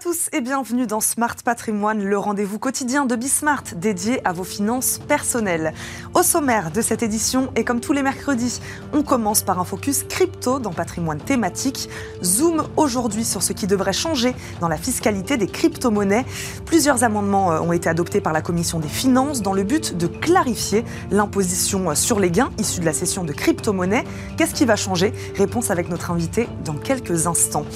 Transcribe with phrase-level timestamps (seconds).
[0.00, 4.98] tous et bienvenue dans Smart Patrimoine, le rendez-vous quotidien de Bismart dédié à vos finances
[4.98, 5.74] personnelles.
[6.14, 8.62] Au sommaire de cette édition, et comme tous les mercredis,
[8.94, 11.90] on commence par un focus crypto dans patrimoine thématique.
[12.24, 16.24] Zoom aujourd'hui sur ce qui devrait changer dans la fiscalité des crypto-monnaies.
[16.64, 20.06] Plusieurs amendements euh, ont été adoptés par la Commission des finances dans le but de
[20.06, 24.04] clarifier l'imposition sur les gains issus de la cession de crypto-monnaies.
[24.38, 25.12] Qu'est-ce qui va changer?
[25.36, 27.66] Réponse avec notre invité dans quelques instants.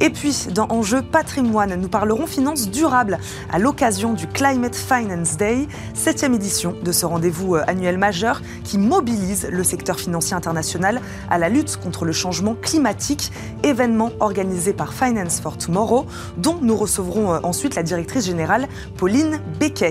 [0.00, 3.18] Et puis, dans Enjeu patrimoine, nous parlerons finances durables
[3.50, 8.78] à l'occasion du Climate Finance Day, septième édition de ce rendez-vous euh, annuel majeur qui
[8.78, 13.32] mobilise le secteur financier international à la lutte contre le changement climatique,
[13.64, 16.06] événement organisé par Finance for Tomorrow,
[16.36, 19.90] dont nous recevrons euh, ensuite la directrice générale Pauline Becquet.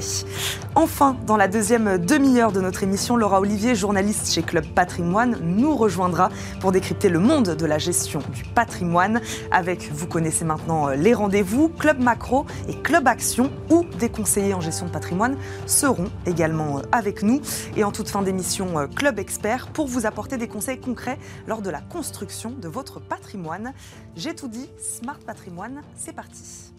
[0.75, 5.75] Enfin, dans la deuxième demi-heure de notre émission, Laura Olivier, journaliste chez Club Patrimoine, nous
[5.75, 6.29] rejoindra
[6.61, 9.19] pour décrypter le monde de la gestion du patrimoine
[9.51, 14.53] avec vous connaissez maintenant euh, les rendez-vous, Club Macro et Club Action, où des conseillers
[14.53, 17.41] en gestion de patrimoine seront également euh, avec nous.
[17.75, 21.17] Et en toute fin d'émission, euh, Club Expert, pour vous apporter des conseils concrets
[21.47, 23.73] lors de la construction de votre patrimoine.
[24.15, 26.71] J'ai tout dit, Smart Patrimoine, c'est parti.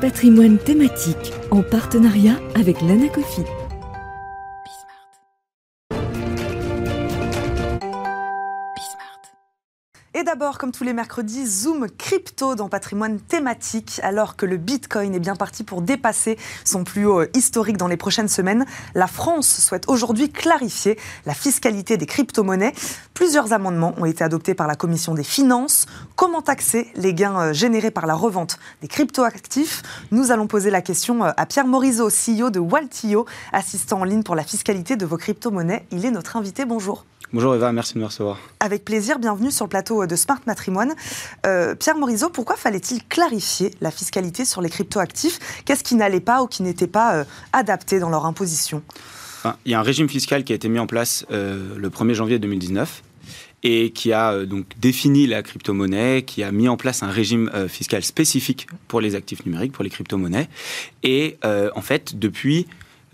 [0.00, 3.42] Patrimoine thématique en partenariat avec l'Anacofi.
[10.18, 14.00] Et d'abord, comme tous les mercredis, Zoom crypto dans patrimoine thématique.
[14.02, 17.86] Alors que le Bitcoin est bien parti pour dépasser son plus haut euh, historique dans
[17.86, 22.72] les prochaines semaines, la France souhaite aujourd'hui clarifier la fiscalité des crypto-monnaies.
[23.12, 25.84] Plusieurs amendements ont été adoptés par la Commission des finances.
[26.14, 29.82] Comment taxer les gains euh, générés par la revente des crypto-actifs?
[30.12, 34.22] Nous allons poser la question euh, à Pierre Morizot, CEO de Waltio, assistant en ligne
[34.22, 35.84] pour la fiscalité de vos crypto-monnaies.
[35.90, 36.64] Il est notre invité.
[36.64, 37.04] Bonjour.
[37.32, 38.38] Bonjour Eva, merci de me recevoir.
[38.60, 40.94] Avec plaisir, bienvenue sur le plateau de Smart Matrimoine.
[41.46, 45.38] Euh, Pierre Morizot, pourquoi fallait-il clarifier la fiscalité sur les cryptoactifs?
[45.64, 48.82] Qu'est-ce qui n'allait pas ou qui n'était pas euh, adapté dans leur imposition?
[49.64, 52.14] Il y a un régime fiscal qui a été mis en place euh, le 1er
[52.14, 53.02] janvier 2019
[53.62, 58.04] et qui a donc défini la crypto-monnaie, qui a mis en place un régime fiscal
[58.04, 60.48] spécifique pour les actifs numériques, pour les crypto-monnaies.
[61.02, 62.66] Et en fait, depuis,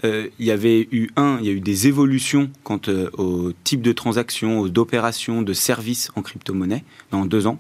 [0.05, 3.53] euh, il y avait eu un, il y a eu des évolutions quant euh, au
[3.65, 7.59] type de transactions, d'opérations, de services en crypto-monnaie dans deux ans.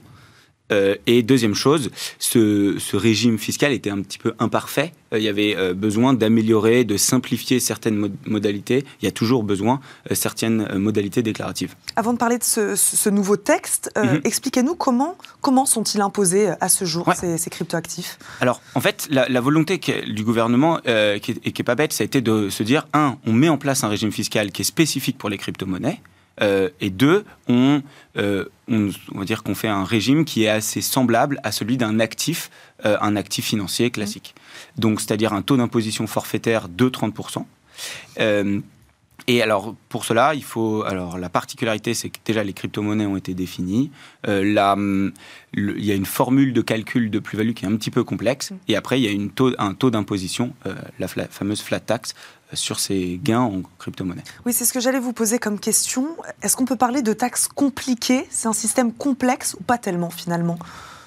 [0.71, 4.93] Euh, et deuxième chose, ce, régime fiscal était un petit peu imparfait.
[5.13, 8.85] Euh, il y avait euh, besoin d'améliorer, de simplifier certaines modalités.
[9.01, 11.75] Il y a toujours besoin de certaines modalités déclaratives.
[11.97, 14.21] Avant de parler de ce, nouveau texte, mhm.
[14.25, 18.19] expliquez-nous comment, comment sont-ils imposés à ce jour, ces, ces cryptoactifs?
[18.41, 20.79] Alors, en fait, la, volonté du gouvernement,
[21.21, 23.59] qui, qui est pas bête, ça a été de se dire, un, on met en
[23.59, 26.01] place un régime fiscal qui est spécifique pour les crypto-monnaies.
[26.41, 27.81] Euh, et deux, euh,
[28.69, 32.01] on, on, va dire qu'on fait un régime qui est assez semblable à celui d'un
[32.01, 32.51] actif,
[32.87, 34.35] euh, un actif financier classique.
[34.79, 37.45] Donc, c'est-à-dire un taux d'imposition forfaitaire de 30%.
[39.29, 40.83] Et alors, pour cela, il faut.
[40.83, 43.93] Alors, la particularité, c'est que déjà les crypto-monnaies ont été définies.
[44.27, 48.51] il y a une formule de calcul de plus-value qui est un petit peu complexe.
[48.51, 48.57] Mm.
[48.67, 50.55] Et après, il y a une taux, un taux d'imposition,
[50.99, 52.17] la fameuse flat tax,
[52.55, 54.25] sur ces gains en crypto-monnaie.
[54.47, 56.17] Oui, c'est ce que j'allais vous poser comme question.
[56.43, 58.27] Est-ce qu'on peut parler de taxes compliquées?
[58.31, 60.59] C'est un système complexe ou pas tellement finalement?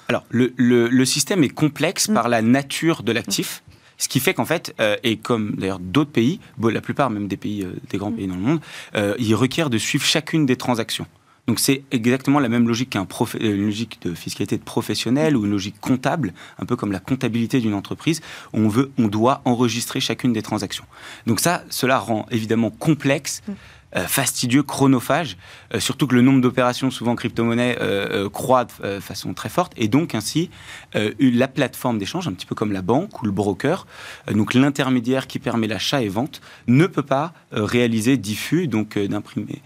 [0.08, 2.14] Alors, le, système est complexe mm.
[2.14, 3.62] par la nature de l'actif.
[3.98, 7.38] Ce qui fait qu'en fait, euh, et comme d'ailleurs d'autres pays, la plupart même des
[7.38, 8.16] pays, euh, des grands mm.
[8.16, 8.60] pays dans le monde,
[8.94, 11.06] euh, il requiert de suivre chacune des transactions.
[11.46, 13.06] Donc c'est exactement la même logique qu'une
[13.40, 17.74] logique de fiscalité de professionnel ou une logique comptable, un peu comme la comptabilité d'une
[17.74, 18.20] entreprise.
[18.52, 20.84] On veut, on doit enregistrer chacune des transactions.
[21.26, 23.42] Donc ça, cela rend évidemment complexe.
[23.46, 23.52] Mm.
[23.96, 25.38] Euh, fastidieux, chronophage,
[25.74, 29.88] euh, surtout que le nombre d'opérations, souvent crypto-monnaie, euh, croît de façon très forte, et
[29.88, 30.50] donc ainsi,
[30.94, 33.86] la plateforme d'échange, un petit peu comme la banque ou le broker,
[34.30, 39.62] donc l'intermédiaire qui permet l'achat et vente, ne peut pas réaliser diffus, donc d'imprimer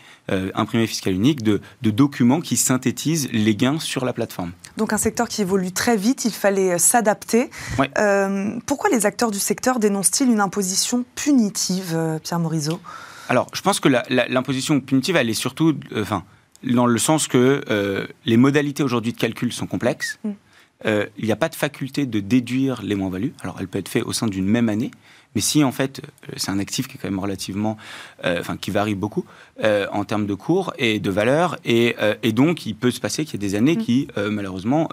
[0.54, 4.52] imprimé fiscal unique, de, documents qui synthétisent les gains sur la plateforme.
[4.76, 7.50] Donc un secteur qui évolue très vite, il fallait s'adapter.
[8.66, 12.80] pourquoi les acteurs du secteur dénoncent-ils une imposition punitive, Pierre Morizot
[13.30, 16.24] alors, je pense que l'imposition punitive, elle est surtout, euh, enfin,
[16.64, 20.18] dans le sens que euh, les modalités aujourd'hui de calcul sont complexes.
[20.24, 20.30] Mm.
[20.86, 23.32] Euh, il n'y a pas de faculté de déduire les moins-values.
[23.42, 24.90] Alors, elle peut être faite au sein d'une même année,
[25.34, 26.02] Mais si en fait,
[26.36, 27.76] c'est un actif qui est quand même relativement,
[28.24, 29.24] enfin qui varie beaucoup
[29.62, 33.40] en termes de cours et de valeur, et, et, donc il peut se passer qu'il
[33.40, 33.82] y ait des années mm.
[33.82, 34.88] qui, malheureusement,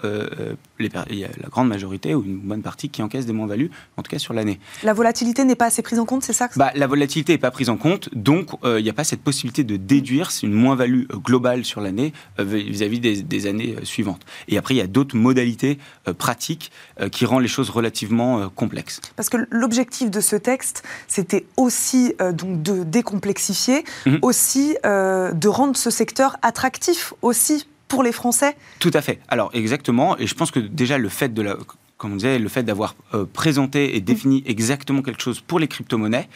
[0.79, 3.71] les, il y a la grande majorité ou une bonne partie qui encaisse des moins-values,
[3.95, 4.59] en tout cas sur l'année.
[4.83, 7.51] La volatilité n'est pas assez prise en compte, c'est ça bah, La volatilité n'est pas
[7.51, 11.65] prise en compte, donc il n'y a pas cette possibilité de déduire, une moins-value globale
[11.65, 14.25] sur l'année vis-à-vis des, des, années suivantes.
[14.47, 15.79] Et après, il y a d'autres modalités
[16.17, 16.71] pratiques
[17.11, 19.01] qui rendent les choses relativement complexes.
[19.15, 24.19] Parce que l'objectif de ce texte, c'était aussi euh, donc de décomplexifier, mhm.
[24.21, 28.55] aussi euh, de rendre ce secteur attractif aussi pour les Français.
[28.79, 29.19] Tout à fait.
[29.29, 30.17] Alors exactement.
[30.17, 31.55] Et je pense que déjà le fait de la
[31.97, 35.67] comme on disait, le fait d'avoir euh, présenté et défini exactement quelque chose pour les
[35.67, 36.29] crypto-monnaies,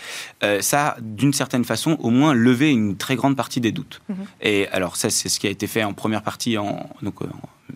[0.61, 4.01] ça a, d'une certaine façon, au moins levé une très grande partie des doutes.
[4.09, 4.15] Mhm.
[4.41, 7.21] Et alors, ça, c'est ce qui a été fait en première partie, en, donc,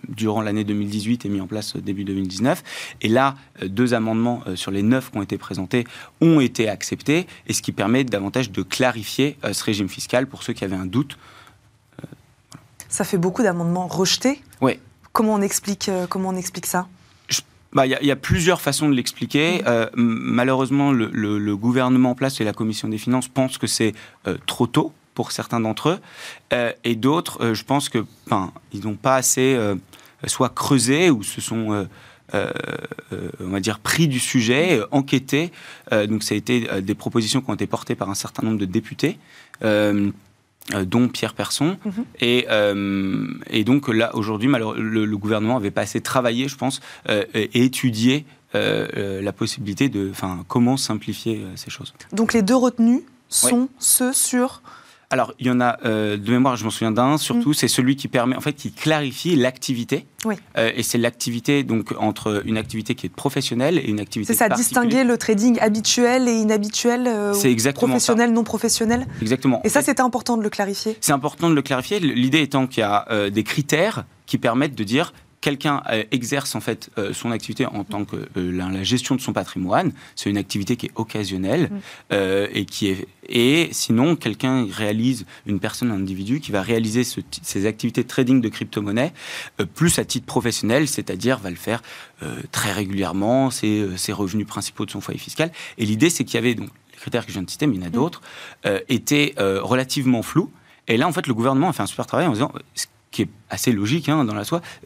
[0.08, 2.64] durant l'année 2018 et mis en place début 2019.
[3.02, 5.86] Et là, euh, deux amendements euh, sur les neuf qui ont été présentés
[6.22, 10.44] ont été acceptés, et ce qui permet davantage de clarifier euh, ce régime fiscal pour
[10.44, 11.18] ceux qui avaient un doute.
[12.90, 14.42] Ça fait beaucoup d'amendements rejetés.
[14.62, 14.80] Oui.
[15.12, 16.88] Comment on explique, comment on explique ça?
[17.76, 19.62] Bah, il y, a plusieurs façons de l'expliquer.
[19.64, 19.88] Mmh.
[19.96, 23.94] malheureusement, le, gouvernement en place et la commission des finances pensent que c'est
[24.48, 26.00] trop tôt pour certains d'entre eux,
[26.54, 28.06] euh, et d'autres, euh, je pense que,
[28.74, 29.76] ils n'ont pas assez euh,
[30.28, 31.88] soit creusé ou se sont
[32.34, 35.52] on va dire, pris du sujet, enquêté.
[35.92, 38.66] donc, ça a été des propositions qui ont été portées par un certain nombre de
[38.66, 39.20] députés.
[40.86, 41.78] Dont Pierre Persson.
[41.86, 42.06] Mhm.
[42.22, 42.48] et,
[43.50, 48.26] et, donc là, aujourd'hui, le, le, gouvernement n'avait pas assez travaillé, je pense, et étudié
[48.54, 51.94] la possibilité de, enfin, comment simplifier ces choses.
[52.14, 54.62] Donc les deux retenus sont ceux sur
[55.16, 57.54] alors, il y en a, euh, de mémoire, je m'en souviens d'un, surtout, mm.
[57.54, 60.08] c'est celui qui permet, en fait, qui clarifie l'activité.
[60.26, 60.36] Oui.
[60.58, 64.38] Euh, et c'est l'activité, donc, entre une activité qui est professionnelle et une activité C'est
[64.38, 69.62] ça, distinguer le trading habituel et inhabituel, euh, c'est exactement professionnel, non professionnel Exactement.
[69.64, 72.02] Et ça, c'était important de le clarifier C'est important de le clarifier.
[72.02, 75.14] L'idée étant qu'il y a des critères qui permettent de dire
[75.46, 79.22] quelqu'un euh, exerce en fait euh, son activité en tant que euh, la, gestion de
[79.22, 82.16] son patrimoine, c'est une activité qui est occasionnelle mm.
[82.52, 87.20] et qui est et sinon quelqu'un réalise une personne un individu qui va réaliser ce,
[87.44, 89.14] ces activités de trading de crypto-monnaie
[89.76, 91.82] plus à titre professionnel, c'est-à-dire va le faire
[92.52, 95.52] très régulièrement, c'est ses revenus principaux de son foyer fiscal.
[95.78, 97.76] Et l'idée c'est qu'il y avait donc les critères que je viens de citer, mais
[97.76, 97.94] il y en a mm.
[97.94, 98.22] d'autres,
[98.90, 100.52] étaient relativement flous.
[100.88, 102.52] Et là, en fait, le gouvernement a fait un super travail en disant
[103.16, 104.28] qui est assez logique hein,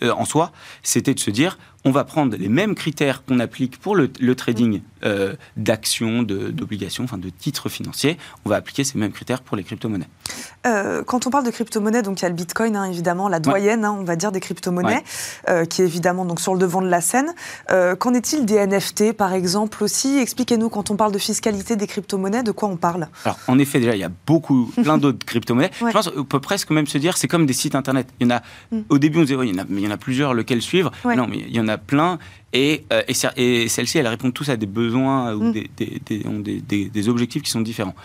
[0.03, 0.51] euh, en soi,
[0.83, 4.81] c'était de se dire on va prendre les mêmes critères qu'on applique pour le, trading
[5.03, 9.63] euh, d'actions, d'obligations, enfin de titres financiers, on va appliquer ces mêmes critères pour les
[9.63, 10.07] crypto-monnaies.
[10.67, 13.39] Euh, quand on parle de crypto-monnaies, donc il y a le Bitcoin, hein, évidemment, la
[13.39, 15.03] doyenne, hein, on va dire, des crypto-monnaies,
[15.69, 17.33] qui est évidemment donc sur le devant de la scène.
[17.69, 20.17] Qu'en est-il des NFT, par exemple, aussi?
[20.17, 23.07] Expliquez-nous, quand on parle de fiscalité des crypto-monnaies, de quoi on parle?
[23.25, 25.71] Alors, en effet, déjà, il y a beaucoup, plein d'autres crypto-monnaies.
[25.79, 28.07] Je pense qu'on peut presque même se dire, c'est comme des sites Internet.
[28.19, 28.41] Il y en a
[28.71, 28.81] Mm.
[28.89, 30.91] Au début, on disait, il, y en a, il y en a plusieurs, lequel suivre?
[31.05, 32.19] Non, mais il y en a plein.
[32.51, 35.51] Et, euh, et, celles-ci, elles répondent tous à des besoins ou mm.
[35.51, 37.95] des, des, des, des, objectifs qui sont différents.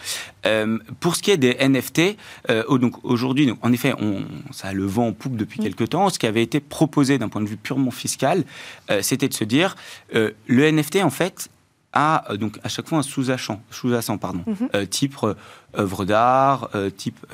[0.45, 2.17] Euh, pour ce qui est des NFT,
[2.51, 5.65] euh, donc aujourd'hui, en effet, on, ça a le vent en poupe depuis mm.
[5.65, 6.11] quelques temps.
[6.11, 8.45] Ce qui avait été proposé d'un point de vue purement fiscal,
[9.01, 9.77] c'était de se dire,
[10.13, 11.49] le NFT, en fait,
[11.93, 13.91] a donc à chaque fois un sous-jacent, sous
[14.21, 14.87] pardon, mm-hmm.
[14.89, 15.17] type
[15.77, 17.25] œuvre d'art, type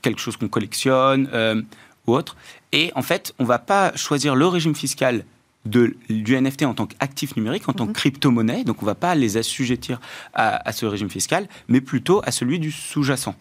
[0.00, 1.64] quelque chose qu'on collectionne
[2.06, 2.36] ou autre.
[2.72, 5.24] Et en fait, on ne va pas choisir le régime fiscal
[5.64, 7.94] de, du NFT en tant qu'actif numérique, en tant que mhm.
[7.94, 8.64] crypto-monnaie.
[8.64, 10.00] Donc, on ne va pas les assujettir
[10.34, 13.34] à, ce régime fiscal, mais plutôt à celui du sous-jacent.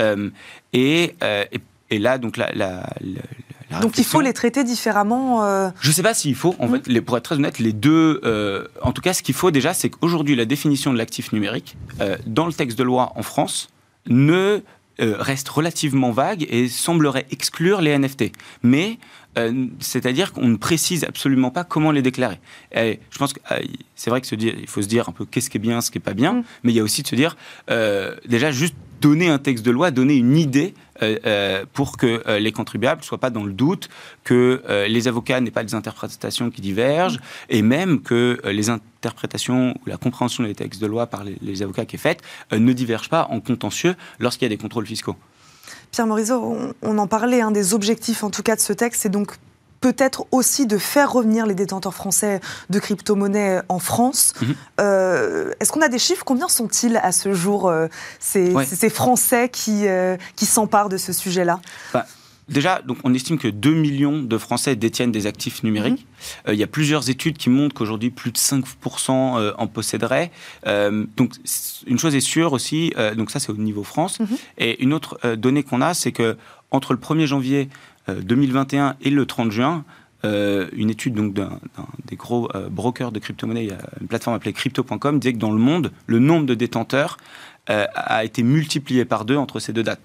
[0.00, 0.30] Euh,
[0.72, 1.44] et, euh,
[1.90, 2.88] et, là, donc, la, la,
[3.80, 5.70] donc il faut les traiter différemment euh...
[5.80, 6.54] Je ne sais pas s'il faut.
[6.58, 6.72] En mhm.
[6.72, 8.20] fait, les, pour être très honnête, les deux.
[8.82, 11.76] En tout cas, ce qu'il faut déjà, c'est qu'aujourd'hui, la définition de l'actif numérique,
[12.26, 13.70] dans le texte de loi en France,
[14.08, 14.62] ne
[14.98, 18.32] reste relativement vague et semblerait exclure les NFT.
[18.62, 18.98] Mais
[19.38, 22.38] euh, c'est-à-dire qu'on ne précise absolument pas comment les déclarer.
[22.74, 23.60] Et je pense que euh,
[23.94, 25.80] c'est vrai que se dire, il faut se dire un peu qu'est-ce qui est bien,
[25.80, 26.44] ce qui est pas bien, mm.
[26.64, 27.36] mais il y a aussi de se dire
[28.26, 32.38] déjà juste donner un texte de loi, donner une idée euh, euh, pour que euh,
[32.38, 33.88] les contribuables ne soient pas dans le doute,
[34.22, 37.18] que les avocats n'aient pas des interprétations qui divergent,
[37.50, 41.84] et même que les interprétations ou la compréhension des textes de loi par les, avocats
[41.84, 42.22] qui est faite
[42.52, 45.16] ne divergent pas en contentieux lorsqu'il y a des contrôles fiscaux.
[45.92, 49.10] Pierre Morisot, on, en parlait, un des objectifs en tout cas de ce texte, c'est
[49.10, 49.36] donc
[49.82, 54.32] peut-être aussi de faire revenir les détenteurs français de crypto-monnaies en France.
[54.40, 54.54] Mhm.
[54.80, 56.24] Euh, est-ce qu'on a des chiffres?
[56.24, 57.88] Combien sont-ils à ce jour, euh,
[58.20, 58.54] ces,
[58.88, 61.60] Français qui, euh, qui s'emparent de ce sujet-là?
[61.92, 62.06] Bah,
[62.52, 66.06] déjà, donc on estime que 2 millions de Français détiennent des actifs numériques.
[66.46, 66.54] Mhm.
[66.54, 70.30] il y a plusieurs études qui montrent qu'aujourd'hui, plus de 5% en posséderaient.
[70.64, 71.34] donc,
[71.86, 74.20] une chose est sûre aussi, donc ça, c'est au niveau France.
[74.20, 74.26] Mhm.
[74.58, 76.36] Et une autre donnée qu'on a, c'est que
[76.70, 77.68] entre le 1er janvier
[78.08, 79.84] 2021 et le 30 juin,
[80.24, 81.58] euh, une étude donc d'un
[82.04, 85.90] des gros euh, brokers de crypto-monnaie, une plateforme appelée crypto.com, disait que dans le monde,
[86.06, 87.16] le nombre de détenteurs
[87.70, 90.00] euh, a été multiplié par deux entre ces deux dates,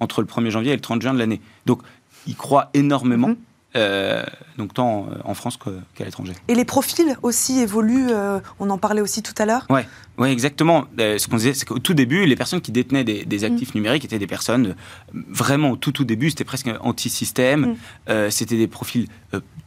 [0.00, 1.40] entre le 1er janvier et le 30 juin de l'année.
[1.66, 1.82] Donc,
[2.26, 3.28] ils croient énormément.
[3.28, 3.36] Mhm.
[3.76, 4.22] Euh,
[4.56, 5.58] donc tant en France
[5.94, 6.32] qu'à l'étranger.
[6.48, 9.82] Et les profils aussi évoluent, euh, on en parlait aussi tout à l'heure Oui,
[10.16, 10.86] ouais, exactement.
[10.98, 13.78] Euh, ce qu'on disait, c'est qu'au tout début, les personnes qui détenaient des, actifs mm.
[13.78, 14.74] numériques étaient des personnes
[15.12, 17.76] vraiment au tout tout début, c'était presque anti-système,
[18.08, 18.30] mm.
[18.30, 19.06] c'était des profils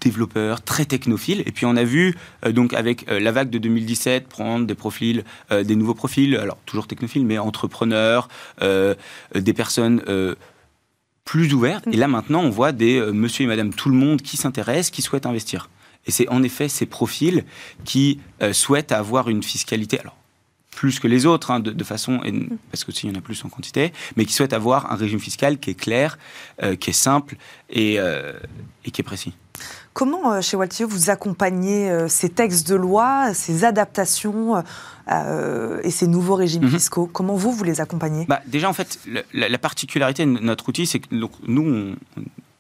[0.02, 1.44] développeurs, très technophiles.
[1.46, 2.18] Et puis on a vu,
[2.50, 7.26] donc avec la vague de 2017, prendre des profils, des nouveaux profils, alors toujours technophiles,
[7.26, 8.30] mais entrepreneurs,
[8.60, 10.02] des personnes
[11.26, 11.82] plus ouvert.
[11.92, 14.92] Et là, maintenant, on voit des euh, monsieur et madame tout le monde qui s'intéressent,
[14.92, 15.70] qui souhaitent investir.
[16.08, 17.46] Et c'est en effet ces profils
[17.86, 20.18] qui euh, souhaitent avoir une fiscalité, alors
[20.72, 22.22] plus que les autres, hein, de, façon,
[22.72, 25.20] parce que s'il y en a plus en quantité, mais qui souhaitent avoir un régime
[25.20, 26.18] fiscal qui est clair,
[26.64, 27.36] euh, qui est simple
[27.70, 29.34] et, et qui est précis.
[29.94, 34.64] Comment, euh, chez Waltier, vous accompagnez euh, ces textes de loi, ces adaptations
[35.10, 36.72] euh, et ces nouveaux régimes mhm.
[36.72, 37.10] fiscaux?
[37.12, 38.26] Comment vous, vous les accompagnez?
[38.28, 39.00] Bah, Déjà, en fait,
[39.34, 41.96] la, particularité de notre outil, c'est que nous, on,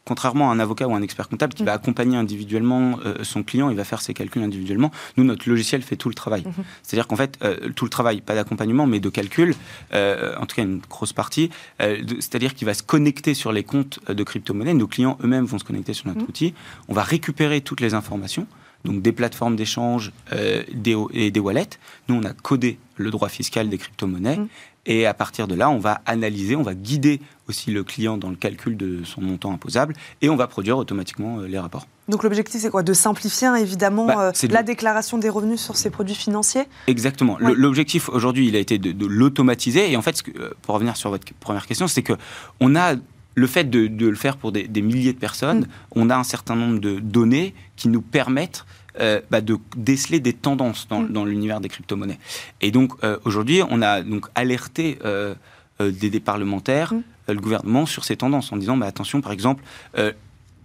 [0.05, 1.75] contrairement à un avocat ou un expert comptable qui va mm.
[1.75, 4.91] accompagner individuellement euh, son client, il va faire ses calculs individuellement.
[5.17, 6.41] Nous, notre logiciel fait tout le travail.
[6.41, 6.63] Mm-hmm.
[6.84, 9.55] C'est-à-dire qu'en fait, euh, tout le travail, pas d'accompagnement, mais de calcul,
[9.93, 14.00] euh, en tout cas une grosse partie, c'est-à-dire qu'il va se connecter sur les comptes
[14.08, 14.74] de crypto-monnaie.
[14.74, 16.29] Nos clients eux-mêmes vont se connecter sur notre mm.
[16.29, 16.53] outil.
[16.88, 18.48] On va récupérer toutes les informations
[18.84, 21.77] donc des plateformes d'échange des, et des wallets.
[22.10, 24.48] Nous, on a codé le droit fiscal des crypto-monnaies mm.
[24.86, 28.30] Et à partir de là, on va analyser, on va guider aussi le client dans
[28.30, 31.86] le calcul de son montant imposable et on va produire automatiquement euh, les rapports.
[32.08, 32.82] Donc l'objectif, c'est quoi?
[32.82, 36.64] De simplifier évidemment bah, euh, la déclaration des revenus sur ces produits financiers?
[36.88, 37.38] Exactement.
[37.40, 39.92] L'objectif aujourd'hui, il a été de, l'automatiser.
[39.92, 42.14] Et en fait, euh, pour revenir sur votre première question, c'est que
[42.60, 42.96] on a
[43.36, 45.68] le fait de, le faire pour des, milliers de personnes, mm.
[45.96, 48.66] on a un certain nombre de données qui nous permettent
[49.00, 51.26] euh, bah, de déceler des tendances dans, mm.
[51.26, 52.20] l'univers des crypto-monnaies.
[52.60, 55.34] Et donc euh, aujourd'hui, on a donc alerté euh,
[55.80, 57.04] des, parlementaires, mm.
[57.30, 59.64] le gouvernement sur ces tendances en disant bah, attention, par exemple,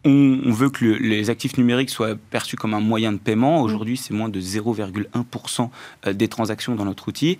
[0.05, 3.61] on, veut que les actifs numériques soient perçus comme un moyen de paiement.
[3.61, 5.69] Aujourd'hui, c'est moins de 0,1%
[6.13, 7.39] des transactions dans notre outil.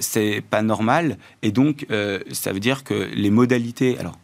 [0.00, 1.18] c'est pas normal.
[1.42, 1.86] Et donc,
[2.32, 3.98] ça veut dire que les modalités.
[3.98, 4.18] Alors,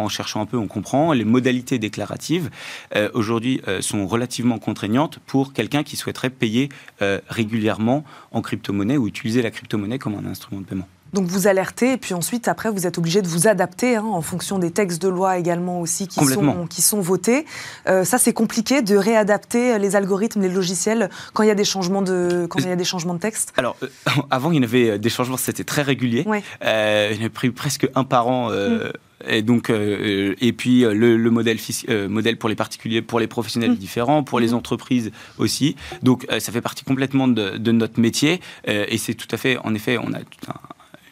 [0.00, 1.12] en cherchant un peu, on comprend.
[1.12, 2.50] Les modalités déclaratives,
[2.96, 6.68] euh, aujourd'hui, euh, sont relativement contraignantes pour quelqu'un qui souhaiterait payer
[7.02, 10.88] euh, régulièrement en crypto-monnaie ou utiliser la crypto-monnaie comme un instrument de paiement.
[11.12, 14.22] Donc vous alertez et puis ensuite après vous êtes obligé de vous adapter hein, en
[14.22, 17.44] fonction des textes de loi également aussi qui, sont, qui sont votés.
[17.86, 22.02] ça c'est compliqué de réadapter les algorithmes, les logiciels quand il y a des changements
[22.02, 23.52] de quand il y a des changements de texte.
[23.56, 23.76] Alors
[24.30, 26.24] avant il y en avait des changements, c'était très régulier.
[26.26, 28.50] il y en avait pris presque un par an.
[28.50, 28.90] Mm.
[29.28, 33.26] Et donc, euh, et puis euh, le, modèle, euh, modèle pour les particuliers, pour les
[33.26, 33.76] professionnels mmh.
[33.76, 34.54] différents, pour les mmh.
[34.54, 35.76] entreprises aussi.
[36.02, 38.40] Donc, ça fait partie complètement de, notre métier.
[38.66, 40.46] et c'est tout à fait, en effet, on a toute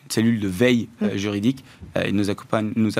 [0.08, 1.16] une cellule de veille mmh.
[1.16, 1.64] juridique
[2.02, 2.24] et nos,
[2.76, 2.90] nos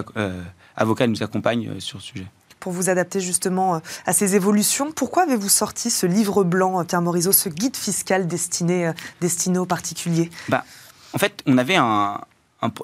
[0.76, 2.26] avocats nous accompagnent sur ce sujet
[2.60, 4.90] pour vous adapter justement à ces évolutions.
[4.90, 10.28] Pourquoi avez-vous sorti ce livre blanc, Pierre Morisot, ce guide fiscal destiné, destiné aux particuliers?
[10.48, 10.64] Bah,
[11.12, 12.20] En fait, on avait un,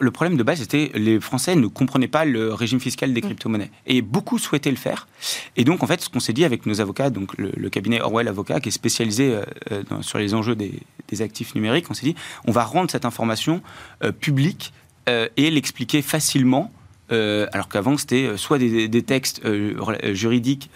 [0.01, 3.25] le problème de base, c'était les Français ne comprenaient pas le régime fiscal des mm.
[3.25, 3.71] crypto-monnaies.
[3.87, 5.09] Et beaucoup souhaitaient le faire.
[5.57, 8.29] Et donc, en fait, ce qu'on s'est dit avec nos avocats, donc le, cabinet Orwell
[8.29, 10.81] Avocat, qui est spécialisé euh, euh, sur les enjeux des,
[11.21, 13.63] actifs numériques, on s'est dit, on va rendre cette information
[14.03, 14.73] euh, publique
[15.07, 16.73] et l'expliquer facilement
[17.13, 20.71] euh, alors qu'avant c'était euh, soit des, textes euh, juridiques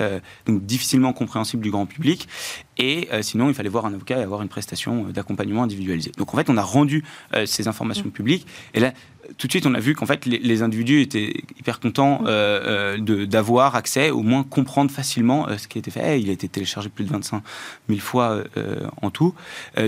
[0.47, 2.29] donc difficilement compréhensibles du grand public,
[2.77, 6.13] et sinon il fallait voir un avocat et avoir une prestation d'accompagnement individualisée.
[6.17, 7.05] Donc en fait on a rendu
[7.47, 8.13] ces informations mmh.
[8.13, 8.93] publiques, et là
[9.37, 13.27] tout de suite, on a vu qu'en fait, les, individus étaient hyper contents euh, euh,
[13.27, 16.21] d'avoir accès, au moins comprendre facilement euh, ce qui a été fait.
[16.21, 17.43] Il a été téléchargé plus de 25
[17.89, 18.43] 000 fois
[19.03, 19.35] en tout.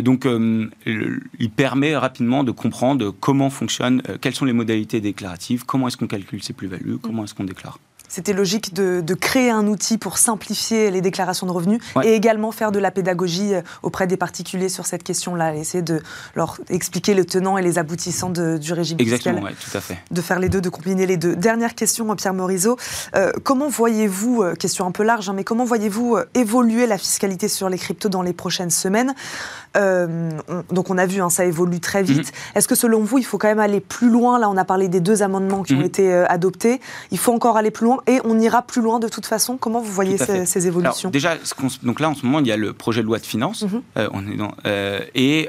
[0.02, 5.96] donc, il permet rapidement de comprendre comment fonctionne, quelles sont les modalités déclaratives, comment est-ce
[5.96, 7.78] qu'on calcule ses plus-values, comment est-ce qu'on déclare.
[8.10, 12.72] C'était logique de, créer un outil pour simplifier les déclarations de revenus et également faire
[12.72, 16.00] de la pédagogie euh, auprès des particuliers sur cette question-là, essayer de
[16.34, 19.70] leur expliquer le tenant et les aboutissants du régime Exactement, fiscal.
[19.70, 19.98] tout à fait.
[20.10, 21.36] De faire les deux, de combiner les deux.
[21.36, 22.76] Dernière question, Pierre Morisot.
[23.14, 27.46] Euh, comment voyez-vous, euh, question un peu large, hein, mais comment voyez-vous évoluer la fiscalité
[27.46, 29.14] sur les cryptos dans les prochaines semaines?
[29.74, 32.26] Donc on a vu, hein, ça évolue très vite.
[32.26, 32.56] Mhm.
[32.56, 34.40] Est-ce que selon vous, il faut quand même aller plus loin?
[34.40, 35.84] Là, on a parlé des deux amendements qui ont mhm.
[35.84, 36.80] été adoptés.
[37.12, 39.56] Il faut encore aller plus loin et on ira plus loin de toute façon.
[39.56, 41.36] Comment vous voyez ces, évolutions Déjà,
[41.82, 43.62] donc là en ce moment, il y a le projet de loi de finances.
[43.62, 43.82] Mhm.
[44.12, 44.52] on est dans,
[45.14, 45.48] et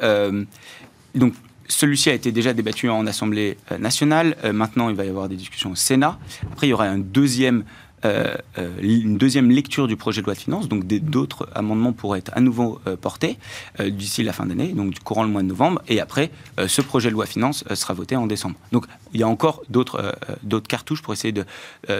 [1.16, 1.34] donc
[1.68, 4.36] celui-ci a été déjà débattu en Assemblée nationale.
[4.54, 6.18] maintenant, il va y avoir des discussions au Sénat.
[6.52, 7.64] Après, il y aura un deuxième
[8.04, 12.20] euh, euh, une deuxième lecture du projet de loi de finances, donc d'autres amendements pourraient
[12.20, 13.38] être à nouveau euh, portés
[13.80, 16.32] d'ici la fin d'année, donc du courant le mois de novembre, et après,
[16.68, 18.56] ce projet de loi de finances sera voté en décembre.
[18.72, 21.34] Donc il y a encore d'autres d'autres cartouches pour essayer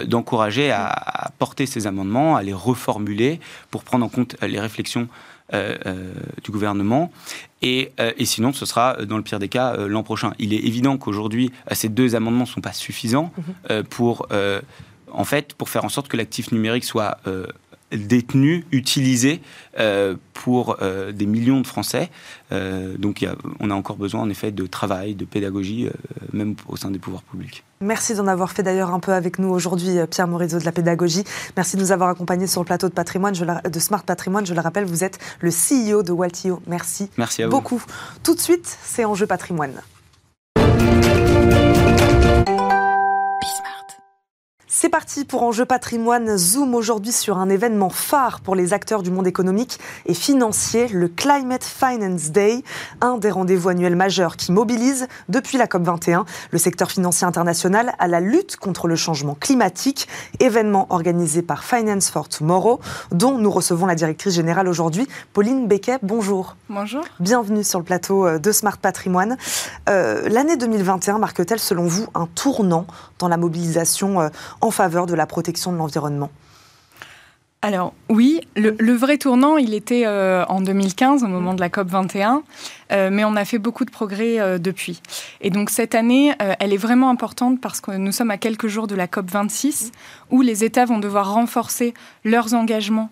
[0.06, 3.40] d'encourager à, porter ces amendements, à les reformuler
[3.70, 5.08] pour prendre en compte les réflexions
[5.54, 7.12] du gouvernement.
[7.62, 10.34] Et, et, sinon, ce sera, dans le pire des cas, l'an prochain.
[10.40, 13.32] Il est évident qu'aujourd'hui, ces deux amendements ne sont pas suffisants
[13.70, 14.28] mmh pour
[15.12, 17.48] en fait, pour faire en sorte que l'actif numérique soit euh,
[17.92, 19.42] détenu, utilisé
[19.78, 22.10] euh, pour euh, des millions de Français.
[22.98, 23.26] donc
[23.60, 25.90] on a encore besoin en effet de travail, de pédagogie,
[26.32, 27.64] même au sein des pouvoirs publics.
[27.82, 31.24] Merci d'en avoir fait d'ailleurs un peu avec nous aujourd'hui, Pierre Morizot de la pédagogie.
[31.58, 34.46] Merci de nous avoir accompagnés sur le plateau de patrimoine, de Smart Patrimoine.
[34.46, 36.62] Je le rappelle, vous êtes le CEO de Waltio.
[36.68, 37.84] Merci, Merci beaucoup.
[38.24, 39.82] Tout de suite, c'est Enjeu Patrimoine.
[44.74, 46.38] C'est parti pour Enjeu Patrimoine.
[46.38, 51.10] Zoom aujourd'hui sur un événement phare pour les acteurs du monde économique et financier, le
[51.10, 52.64] Climate Finance Day,
[53.02, 58.08] un des rendez-vous annuels majeurs qui mobilise depuis la COP21 le secteur financier international à
[58.08, 60.08] la lutte contre le changement climatique,
[60.40, 62.80] événement organisé par Finance for Tomorrow,
[63.12, 66.00] dont nous recevons la directrice générale aujourd'hui, Pauline Becquet.
[66.02, 66.56] Bonjour.
[66.70, 67.04] Bonjour.
[67.20, 69.36] Bienvenue sur le plateau euh, de Smart Patrimoine.
[69.90, 72.86] Euh, l'année 2021 marque-t-elle selon vous un tournant
[73.20, 74.30] dans la mobilisation euh,
[74.62, 76.30] en faveur de la protection de l'environnement
[77.64, 81.90] alors oui, le, vrai tournant, il était euh, en 2015, au moment de la COP
[81.90, 82.42] 21,
[82.92, 85.00] euh, mais on a fait beaucoup de progrès euh, depuis.
[85.42, 88.88] Et donc cette année, elle est vraiment importante parce que nous sommes à quelques jours
[88.88, 89.92] de la COP 26,
[90.32, 93.12] où les États vont devoir renforcer leurs engagements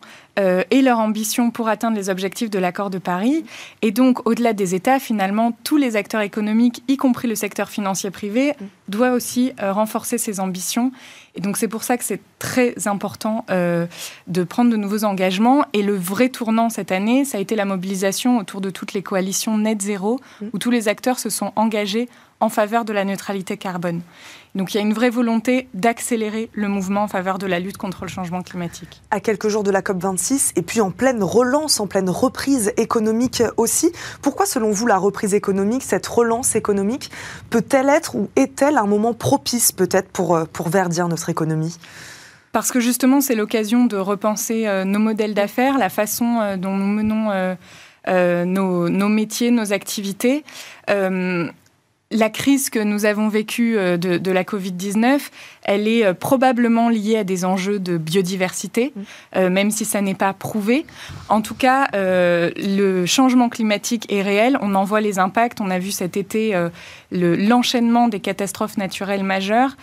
[0.71, 3.43] et leurs ambitions pour atteindre les objectifs de l'accord de Paris.
[3.81, 8.09] Et donc, au-delà des États, finalement, tous les acteurs économiques, y compris le secteur financier
[8.09, 8.53] privé,
[8.87, 10.93] doivent aussi renforcer ces ambitions
[11.35, 13.85] et donc c'est pour ça que c'est très important euh,
[14.27, 15.65] de prendre de nouveaux engagements.
[15.73, 19.03] Et le vrai tournant cette année, ça a été la mobilisation autour de toutes les
[19.03, 20.45] coalitions net zéro, mmh.
[20.53, 22.09] où tous les acteurs se sont engagés
[22.39, 24.01] en faveur de la neutralité carbone.
[24.55, 27.77] Donc il y a une vraie volonté d'accélérer le mouvement en faveur de la lutte
[27.77, 29.01] contre le changement climatique.
[29.11, 33.43] À quelques jours de la COP26 et puis en pleine relance, en pleine reprise économique
[33.57, 37.11] aussi, pourquoi selon vous la reprise économique, cette relance économique,
[37.51, 41.77] peut-elle être ou est-elle un moment propice peut-être pour, euh, pour verdir notre économie?
[42.51, 46.75] Parce que justement, c'est l'occasion de repenser euh, nos modèles d'affaires, la façon euh, dont
[46.75, 47.55] nous menons
[48.07, 50.43] nos, nos, métiers, nos activités
[52.11, 55.19] la crise que nous avons vécue euh, de, la Covid-19,
[55.63, 59.01] elle est euh, probablement liée à des enjeux de biodiversité, mm.
[59.35, 60.85] euh, même si ça n'est pas prouvé.
[61.29, 64.57] En tout cas, le changement climatique est réel.
[64.61, 65.61] On en voit les impacts.
[65.61, 66.55] On a vu cet été
[67.11, 69.75] l'enchaînement des catastrophes naturelles majeures.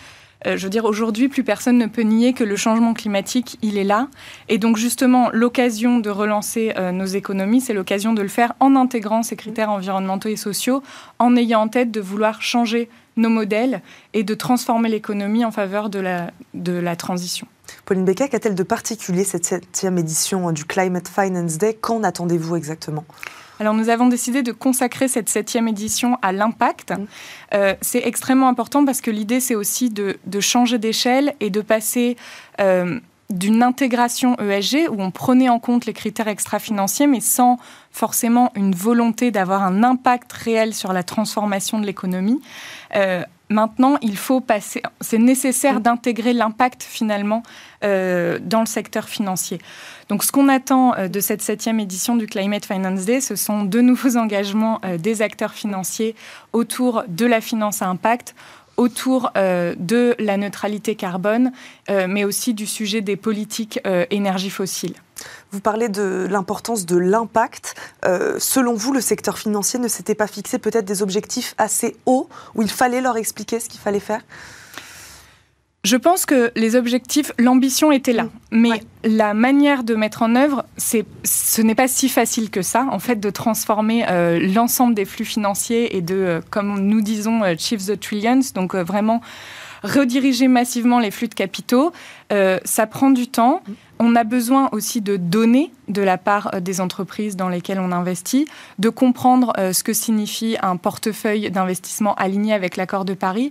[0.47, 3.77] Euh, je veux dire, aujourd'hui, plus personne ne peut nier que le changement climatique, il
[3.77, 4.07] est là.
[4.49, 8.75] Et donc, justement, l'occasion de relancer euh, nos économies, c'est l'occasion de le faire en
[8.75, 10.81] intégrant ces critères environnementaux et sociaux,
[11.19, 13.81] en ayant en tête de vouloir changer nos modèles
[14.13, 17.47] et de transformer l'économie en faveur de la, de la transition.
[17.85, 21.73] Pauline Becquet, qu'a-t-elle de particulier cette septième édition du Climate Finance Day?
[21.73, 23.05] Qu'en attendez-vous exactement?
[23.59, 26.91] Alors nous avons décidé de consacrer cette septième édition à l'impact.
[26.91, 27.05] Mmh.
[27.53, 32.17] Euh, c'est extrêmement important parce que l'idée c'est aussi de, changer d'échelle et de passer
[32.59, 37.57] euh, d'une intégration ESG où on prenait en compte les critères extra-financiers mais sans
[37.91, 42.41] forcément une volonté d'avoir un impact réel sur la transformation de l'économie.
[42.95, 44.81] Euh, maintenant, il faut passer.
[45.01, 45.83] C'est nécessaire mmh.
[45.83, 47.43] d'intégrer l'impact finalement
[47.81, 49.59] dans le secteur financier.
[50.09, 53.63] Donc ce qu'on attend euh, de cette septième édition du Climate Finance Day, ce sont
[53.63, 56.15] de nouveaux engagements euh, des acteurs financiers
[56.53, 58.35] autour de la finance à impact
[58.77, 61.51] autour euh, de la neutralité carbone,
[61.89, 63.79] mais aussi du sujet des politiques
[64.11, 64.93] énergie fossile.
[65.51, 67.75] Vous parlez de l'importance de l'impact.
[68.37, 72.61] selon vous, le secteur financier ne s'était pas fixé peut-être des objectifs assez hauts où
[72.61, 74.21] il fallait leur expliquer ce qu'il fallait faire?
[75.87, 78.29] Je pense que les objectifs, l'ambition était là, mm.
[78.51, 82.99] mais la manière de mettre en œuvre, ce n'est pas si facile que ça, en
[82.99, 87.55] fait, de transformer euh, l'ensemble des flux financiers et de, euh, comme nous disons, euh,
[87.57, 89.21] chief the trillions, donc vraiment
[89.83, 91.91] rediriger massivement les flux de capitaux,
[92.29, 93.61] ça prend du temps.
[93.99, 98.47] On a besoin aussi de données de la part des entreprises dans lesquelles on investit,
[98.79, 103.49] de comprendre ce que signifie un portefeuille d'investissement aligné avec l'accord de Paris.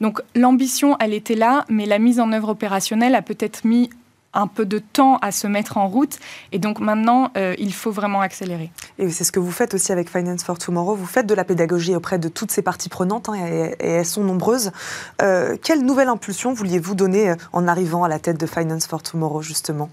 [0.00, 3.90] Donc l'ambition, elle était là, mais la mise en œuvre opérationnelle a peut-être mis
[4.36, 6.18] un peu de temps à se mettre en route.
[6.52, 8.70] Et donc maintenant, euh, il faut vraiment accélérer.
[8.98, 10.94] Et c'est ce que vous faites aussi avec Finance for Tomorrow.
[10.94, 14.24] Vous faites de la pédagogie auprès de toutes ces parties prenantes, hein, et, elles sont
[14.24, 14.72] nombreuses.
[15.20, 19.02] Euh, quelle nouvelle impulsion vouliez-vous donner euh, en arrivant à la tête de Finance for
[19.02, 19.90] Tomorrow, justement?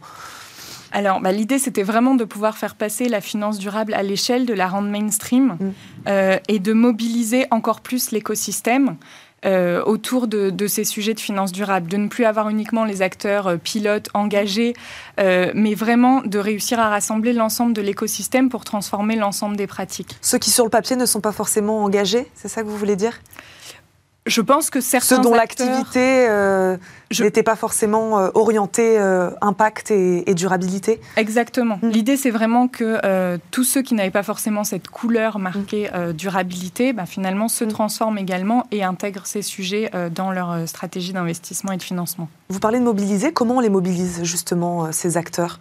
[0.94, 4.54] Alors, bah, l'idée, c'était vraiment de pouvoir faire passer la finance durable à l'échelle, de
[4.54, 6.12] la rendre mainstream mm.
[6.48, 8.96] et de mobiliser encore plus l'écosystème.
[9.46, 13.48] Euh, autour de, ces sujets de finances durables, de ne plus avoir uniquement les acteurs
[13.48, 14.74] euh, pilotes engagés,
[15.20, 20.16] euh, mais vraiment de réussir à rassembler l'ensemble de l'écosystème pour transformer l'ensemble des pratiques.
[20.22, 22.96] Ceux qui sur le papier ne sont pas forcément engagés, c'est ça que vous voulez
[22.96, 23.20] dire?
[24.26, 26.78] Je pense que certains Ceux dont l'activité euh,
[27.20, 31.78] n'était pas forcément euh, orientée euh, impact et, durabilité Exactement.
[31.82, 31.90] Mm.
[31.90, 36.14] L'idée, c'est vraiment que tous ceux qui n'avaient pas forcément cette couleur marquée mm.
[36.14, 37.70] durabilité, bah, finalement, se mm.
[37.70, 42.30] transforment également et intègrent ces sujets dans leur stratégie d'investissement et de financement.
[42.50, 43.34] Vous parlez de mobiliser.
[43.34, 45.60] Comment on les mobilise, justement, ces acteurs?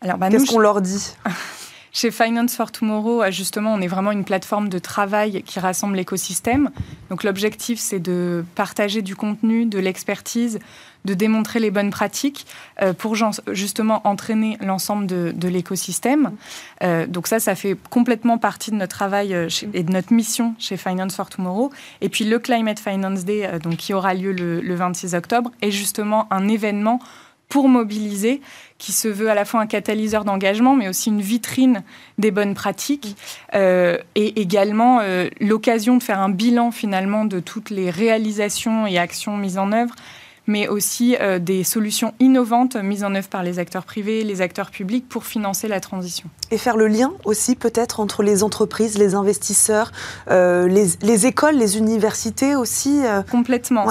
[0.00, 1.14] Alors, bah, Qu'est-ce qu'on leur dit?
[1.92, 5.96] Chez Finance for Tomorrow, euh, justement, on est vraiment une plateforme de travail qui rassemble
[5.96, 6.70] l'écosystème.
[7.10, 10.60] Donc l'objectif, c'est de partager du contenu, de l'expertise,
[11.04, 12.46] de démontrer les bonnes pratiques
[12.80, 13.16] euh, pour
[13.52, 16.32] justement entraîner l'ensemble de, l'écosystème.
[16.84, 19.34] Euh, donc ça, ça fait complètement partie de notre travail
[19.72, 21.72] et de notre mission chez Finance for Tomorrow.
[22.02, 25.72] Et puis le Climate Finance Day, donc, qui aura lieu le, le 26 octobre, est
[25.72, 27.00] justement un événement
[27.50, 28.40] pour mobiliser,
[28.78, 31.82] qui se veut à la fois un catalyseur d'engagement, mais aussi une vitrine
[32.16, 33.16] des bonnes pratiques,
[33.54, 38.96] euh, et également euh, l'occasion de faire un bilan finalement de toutes les réalisations et
[38.96, 39.94] actions mises en œuvre
[40.50, 44.70] mais aussi euh, des solutions innovantes mises en œuvre par les acteurs privés, les acteurs
[44.70, 46.28] publics pour financer la transition.
[46.50, 49.92] Et faire le lien aussi peut-être entre les entreprises, les investisseurs,
[50.28, 53.22] euh, les, écoles, les universités aussi euh?
[53.22, 53.86] Complètement.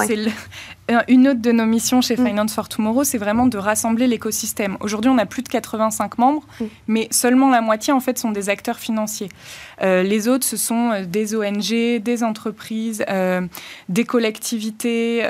[1.08, 2.26] Une autre de nos missions chez mm.
[2.26, 4.76] Finance for Tomorrow, c'est vraiment de rassembler l'écosystème.
[4.80, 6.64] Aujourd'hui, on a plus de 85 membres, mm.
[6.88, 9.28] mais seulement la moitié, en fait, sont des acteurs financiers.
[9.80, 13.04] Les autres, ce sont des ONG, des entreprises,
[13.88, 15.24] des collectivités,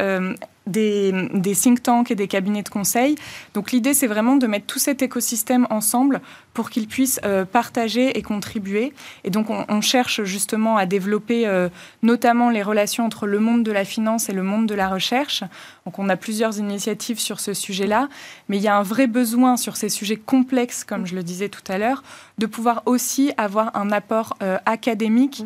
[0.70, 3.16] des, think tanks et des cabinets de conseil.
[3.54, 6.20] Donc l'idée, c'est vraiment de mettre tout cet écosystème ensemble
[6.54, 8.92] pour qu'ils puissent euh, partager et contribuer.
[9.24, 11.68] Et donc on, cherche justement à développer euh,
[12.02, 15.42] notamment les relations entre le monde de la finance et le monde de la recherche.
[15.86, 18.08] Donc on a plusieurs initiatives sur ce sujet-là,
[18.48, 21.48] mais il y a un vrai besoin sur ces sujets complexes, comme je le disais
[21.48, 22.02] tout à l'heure,
[22.40, 25.44] de pouvoir aussi avoir un apport euh, académique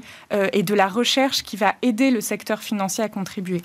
[0.53, 3.61] et de la recherche qui va aider le secteur financier à contribuer.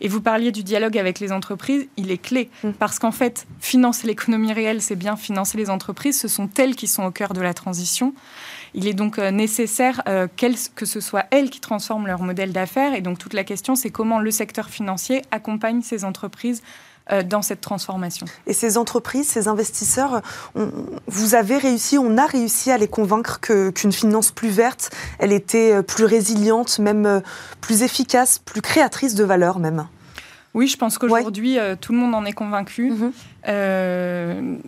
[0.00, 4.06] Et vous parliez du dialogue avec les entreprises, il est clé, parce qu'en fait, financer
[4.06, 7.40] l'économie réelle, c'est bien financer les entreprises, ce sont elles qui sont au cœur de
[7.40, 8.14] la transition.
[8.74, 10.26] Il est donc euh, nécessaire euh,
[10.74, 12.94] que ce soit elles qui transforment leur modèle d'affaires.
[12.94, 16.91] Et donc toute la question, c'est comment le secteur financier accompagne ces entreprises euh,
[17.24, 18.26] dans cette transformation.
[18.46, 20.22] Et ces entreprises, ces investisseurs,
[21.06, 25.82] vous avez réussi, on a réussi à les convaincre qu'une finance plus verte, elle était
[25.82, 27.22] plus résiliente, même
[27.60, 29.86] plus efficace, plus créatrice de valeur même.
[30.54, 32.92] Oui, je pense qu'aujourd'hui, tout le monde en est convaincu.
[32.92, 34.58] Mm-hmm.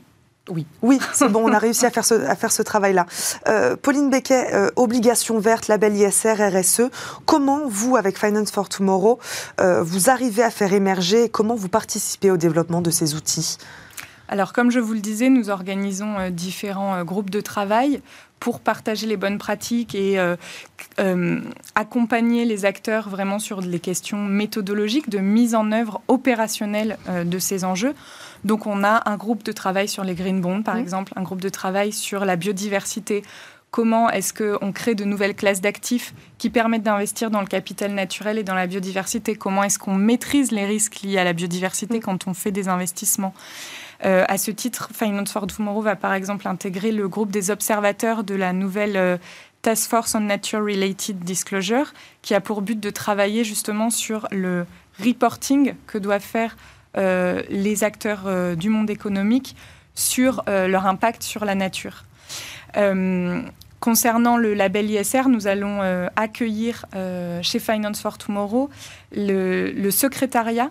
[0.50, 0.66] Oui.
[0.82, 3.06] Oui, c'est bon, on a réussi à faire ce, travail-là.
[3.48, 6.90] Euh, Pauline Becquet, euh, obligation verte, label ISR, RSE.
[7.24, 9.18] Comment vous, avec Finance for Tomorrow,
[9.60, 13.56] euh, vous arrivez à faire émerger, comment vous participez au développement de ces outils?
[14.28, 18.02] Alors, comme je vous le disais, nous organisons différents groupes de travail
[18.40, 20.18] pour partager les bonnes pratiques et
[21.74, 27.64] accompagner les acteurs vraiment sur les questions méthodologiques de mise en œuvre opérationnelle de ces
[27.64, 27.94] enjeux.
[28.44, 30.80] Donc on a un groupe de travail sur les green bonds, par mmh.
[30.80, 33.22] exemple, un groupe de travail sur la biodiversité.
[33.70, 38.38] Comment est-ce qu'on crée de nouvelles classes d'actifs qui permettent d'investir dans le capital naturel
[38.38, 39.34] et dans la biodiversité?
[39.34, 42.02] Comment est-ce qu'on maîtrise les risques liés à la biodiversité mmh.
[42.02, 43.34] quand on fait des investissements?
[44.04, 48.22] Euh, à ce titre, Finance for Tomorrow va par exemple intégrer le groupe des observateurs
[48.22, 49.16] de la nouvelle euh,
[49.62, 54.66] Task Force on Nature Related Disclosure, qui a pour but de travailler justement sur le
[55.02, 56.56] reporting que doivent faire
[56.96, 59.56] euh, les acteurs du monde économique
[59.94, 62.04] sur leur impact sur la nature.
[63.80, 65.80] Concernant le label ISR, nous allons
[66.16, 66.84] accueillir
[67.42, 68.68] chez Finance for Tomorrow
[69.12, 70.70] le, secrétariat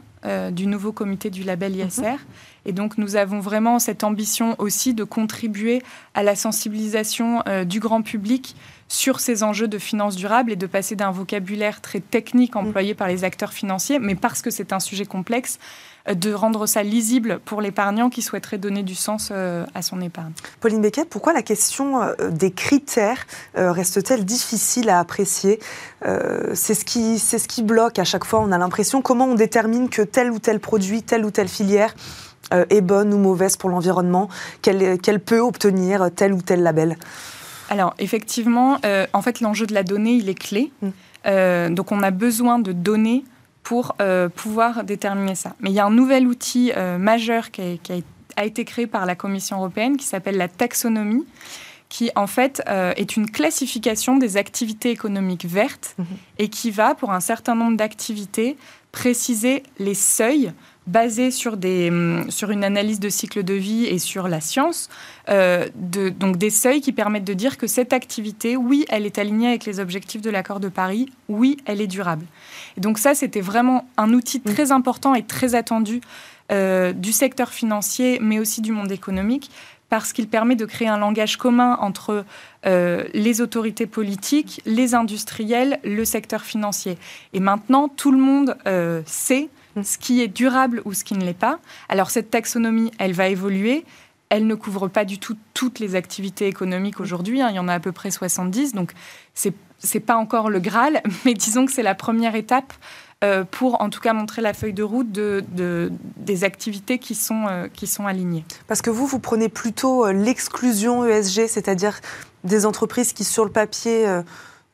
[0.52, 2.02] du nouveau comité du label ISR.
[2.02, 2.18] Mhm.
[2.66, 5.82] Et donc nous avons vraiment cette ambition aussi de contribuer
[6.14, 8.56] à la sensibilisation du grand public
[8.94, 13.08] sur ces enjeux de finances durables et de passer d'un vocabulaire très technique employé par
[13.08, 17.40] les acteurs financiers, mais parce que c'est un sujet complexe, euh, de rendre ça lisible
[17.46, 20.34] pour l'épargnant qui souhaiterait donner du sens euh, à son épargne.
[20.60, 25.60] Pauline Becquet, pourquoi la question euh, des critères reste-t-elle difficile à apprécier
[26.54, 29.02] C'est ce, qui, ce qui bloque à chaque fois, on a l'impression.
[29.02, 31.96] Comment on détermine que tel ou tel produit, telle ou telle filière
[32.52, 34.30] est bonne ou mauvaise pour l'environnement,
[34.62, 36.98] qu'elle peut obtenir tel ou tel label?
[37.70, 38.80] Alors, effectivement,
[39.14, 40.72] en fait, l'enjeu de la donnée, il est clé.
[40.82, 41.74] Mm.
[41.76, 43.24] donc, on a besoin de données
[43.64, 45.56] pour euh, pouvoir déterminer ça.
[45.60, 47.80] Mais il y a un nouvel outil euh, majeur qui,
[48.36, 51.26] a, été créé par la Commission européenne qui s'appelle la taxonomie
[51.90, 56.06] qui en fait euh, est une classification des activités économiques vertes mhm.
[56.40, 58.58] et qui va, pour un certain nombre d'activités,
[58.92, 60.52] préciser les seuils
[60.88, 64.90] basés sur, des, hum, sur une analyse de cycle de vie et sur la science,
[65.30, 69.48] de, donc des seuils qui permettent de dire que cette activité, oui, elle est alignée
[69.48, 72.26] avec les objectifs de l'accord de Paris, oui, elle est durable
[72.78, 76.02] donc ça, c'était vraiment un outil très important et très attendu
[76.52, 79.52] euh, du secteur financier, mais aussi du monde économique,
[79.90, 82.26] parce qu'il permet de créer un langage commun entre
[82.66, 86.98] euh, les autorités politiques, les industriels, le secteur financier.
[87.34, 89.50] Et maintenant, tout le monde euh, sait
[89.82, 91.60] ce qui est durable ou ce qui ne l'est pas.
[91.90, 93.86] Alors cette taxonomie, elle va évoluer.
[94.30, 97.42] Elle ne couvre pas du tout toutes les activités économiques aujourd'hui.
[97.42, 97.50] Hein.
[97.52, 98.74] Il y en a à peu près 70.
[98.74, 98.94] Donc
[99.34, 102.74] c'est c'est pas encore le Graal, mais disons que c'est la première étape
[103.24, 105.44] euh, pour en tout cas montrer la feuille de route de,
[106.18, 108.44] des activités qui sont, euh, qui sont alignées.
[108.68, 112.00] Parce que vous, vous prenez plutôt euh, l'exclusion ESG, c'est-à-dire
[112.44, 114.06] des entreprises qui, sur le papier,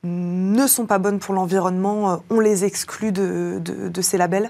[0.04, 4.50] ne sont pas bonnes pour l'environnement, on les exclut de, de ces labels?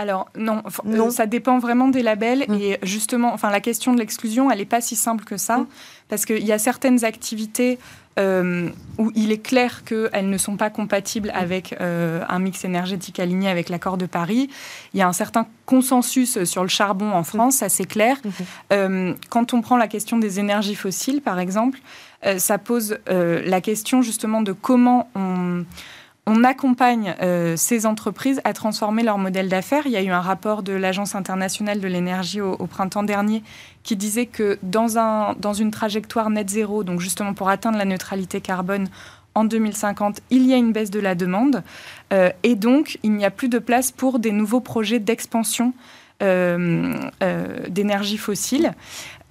[0.00, 0.62] Alors non,
[1.10, 2.54] ça dépend vraiment des labels mmh.
[2.54, 5.66] et justement, enfin la question de l'exclusion, elle n'est pas si simple que ça mmh.
[6.08, 7.78] parce qu'il y a certaines activités
[8.18, 13.20] euh, où il est clair qu'elles ne sont pas compatibles avec euh, un mix énergétique
[13.20, 14.48] aligné avec l'accord de Paris.
[14.94, 18.16] Il y a un certain consensus sur le charbon en France, ça c'est clair.
[18.24, 18.32] Mhm.
[18.72, 21.78] Euh, quand on prend la question des énergies fossiles, par exemple,
[22.36, 25.64] ça pose la question justement de comment on
[26.26, 29.82] on accompagne euh, ces entreprises à transformer leur modèle d'affaires.
[29.86, 33.42] Il y a eu un rapport de l'Agence internationale de l'énergie au, printemps dernier
[33.82, 37.84] qui disait que dans, un, dans une trajectoire net zéro, donc justement pour atteindre la
[37.84, 38.88] neutralité carbone
[39.34, 41.62] en 2050, il y a une baisse de la demande
[42.12, 45.72] euh, et donc il n'y a plus de place pour des nouveaux projets d'expansion
[46.22, 46.94] euh,
[47.68, 48.72] d'énergie fossile.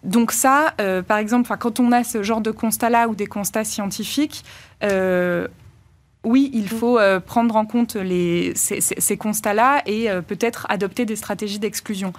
[0.04, 0.74] Donc ça,
[1.08, 4.46] par exemple, quand on a ce genre de constat-là ou des constats scientifiques,
[6.24, 6.68] oui, il mm.
[6.68, 7.98] faut euh, prendre en compte
[8.56, 12.14] ces, constats-là et euh, peut-être adopter des stratégies d'exclusion.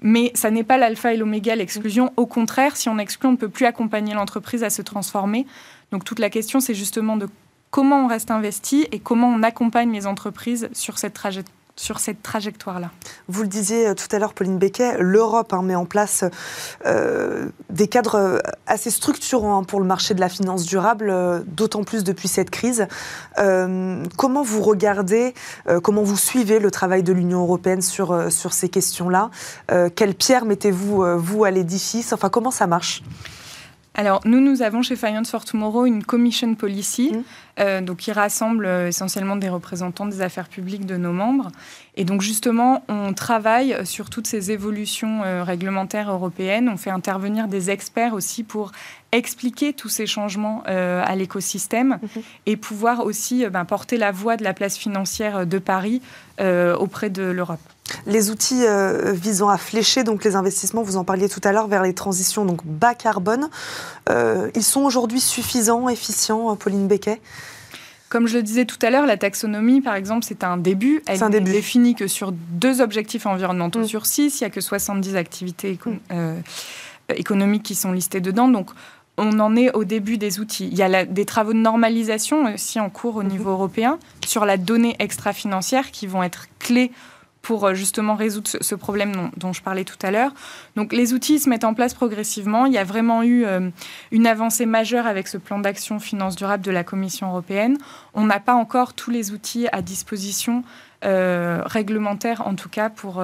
[0.00, 2.12] Mais ça n'est pas l'alpha et l'oméga, l'exclusion.
[2.16, 5.46] Au contraire, si on exclut, on ne peut plus accompagner l'entreprise à se transformer.
[5.92, 7.28] Donc toute la question, c'est justement de
[7.70, 12.22] comment on reste investi et comment on accompagne les entreprises sur cette trajectoire sur cette
[12.22, 12.90] trajectoire-là.
[13.28, 16.24] Vous le disiez euh, tout à l'heure, Pauline Becquet, l'Europe hein, met en place
[16.84, 21.12] euh, des cadres euh, assez structurants hein, pour le marché de la finance durable,
[21.46, 22.86] d'autant plus depuis cette crise.
[24.16, 25.34] comment vous regardez,
[25.82, 29.30] comment vous suivez le travail de l'Union européenne sur, sur ces questions-là?
[29.94, 32.12] Quelle pierre mettez-vous vous à l'édifice?
[32.12, 33.02] Enfin, comment ça marche?
[33.94, 37.22] Alors, nous, nous avons chez Finance for Tomorrow une commission policy, mmh.
[37.60, 41.48] euh, donc qui rassemble euh, essentiellement des représentants des affaires publiques de nos membres.
[41.96, 46.70] Et donc, justement, on travaille sur toutes ces évolutions euh, réglementaires européennes.
[46.70, 48.72] On fait intervenir des experts aussi pour
[49.12, 52.20] expliquer tous ces changements à l'écosystème mmh.
[52.46, 56.00] et pouvoir aussi ben, porter la voix de la place financière de Paris
[56.40, 57.60] auprès de l'Europe.
[58.06, 61.68] Les outils euh, visant à flécher donc les investissements, vous en parliez tout à l'heure,
[61.68, 63.48] vers les transitions donc bas carbone,
[64.08, 67.20] euh, ils sont aujourd'hui suffisants, efficients, euh, Pauline Becquet
[68.08, 71.02] comme je le disais tout à l'heure, la taxonomie, par exemple, c'est un début.
[71.06, 73.86] Elle n'est définie que sur deux objectifs environnementaux mm.
[73.86, 74.38] sur six.
[74.38, 75.78] Il n'y a que 70 activités
[77.16, 78.48] économiques qui sont listées dedans.
[78.48, 78.68] Donc,
[79.16, 80.68] on en est au début des outils.
[80.70, 83.28] Il y a des travaux de normalisation aussi en cours au mm-hmm.
[83.28, 86.92] niveau européen sur la donnée extra-financière qui vont être clés
[87.42, 90.32] pour euh, justement résoudre ce, problème dont, je parlais tout à l'heure.
[90.76, 92.66] Donc les outils se mettent en place progressivement.
[92.66, 93.68] Il y a vraiment eu euh,
[94.12, 97.76] une avancée majeure avec ce plan d'action finance durable de la Commission européenne.
[98.14, 100.62] On n'a pas encore tous les outils à disposition
[101.04, 103.22] euh, réglementaires, en tout cas pour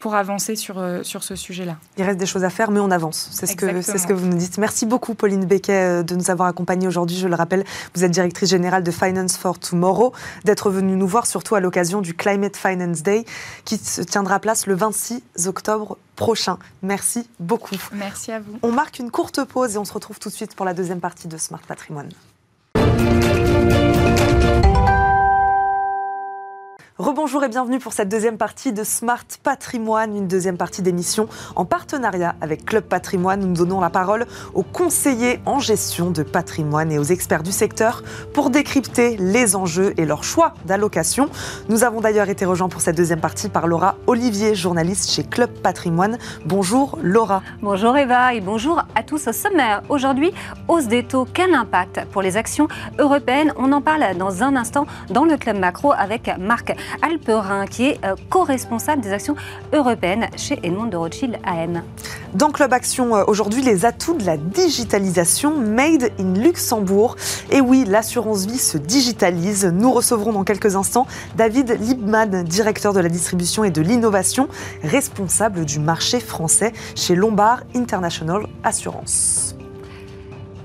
[0.00, 1.76] pour avancer sur, euh, sur ce sujet-là.
[1.98, 3.28] Il reste des choses à faire, mais on avance.
[3.32, 4.56] C'est ce, que, ce que vous nous dites.
[4.56, 7.16] Merci beaucoup, Pauline Becquet, euh, de nous avoir accompagnés aujourd'hui.
[7.16, 11.26] Je le rappelle, vous êtes directrice générale de Finance for Tomorrow, d'être venue nous voir,
[11.26, 13.26] surtout à l'occasion du Climate Finance Day,
[13.66, 16.58] qui se tiendra place le 26 octobre prochain.
[16.82, 17.76] Merci beaucoup.
[17.92, 18.58] Merci à vous.
[18.62, 21.00] On marque une courte pause et on se retrouve tout de suite pour la deuxième
[21.00, 22.08] partie de Smart Patrimoine.
[27.00, 31.64] Rebonjour et bienvenue pour cette deuxième partie de Smart Patrimoine, une deuxième partie d'émission en
[31.64, 33.40] partenariat avec Club Patrimoine.
[33.40, 38.02] Nous donnons la parole aux conseillers en gestion de patrimoine et aux experts du secteur
[38.34, 41.30] pour décrypter les enjeux et leurs choix d'allocation.
[41.70, 45.48] Nous avons d'ailleurs été rejoints pour cette deuxième partie par Laura Olivier, journaliste chez Club
[45.62, 46.18] Patrimoine.
[46.44, 47.40] Bonjour Laura.
[47.62, 49.80] Bonjour Eva et bonjour à tous au sommaire.
[49.88, 50.32] Aujourd'hui,
[50.68, 53.54] hausse des taux, quel impact pour les actions européennes?
[53.56, 58.04] On en parle dans un instant dans le Club Macro avec Marc Alperin, qui est
[58.04, 59.36] euh, co-responsable des actions
[59.72, 61.82] européennes chez Edmond de Rothschild AM.
[62.34, 67.16] Dans Club Action, euh, aujourd'hui, les atouts de la digitalisation made in Luxembourg.
[67.50, 69.64] Et oui, l'assurance vie se digitalise.
[69.66, 74.48] Nous recevrons dans quelques instants David Liebman, directeur de la distribution et de l'innovation,
[74.82, 79.56] responsable du marché français chez Lombard International Assurance.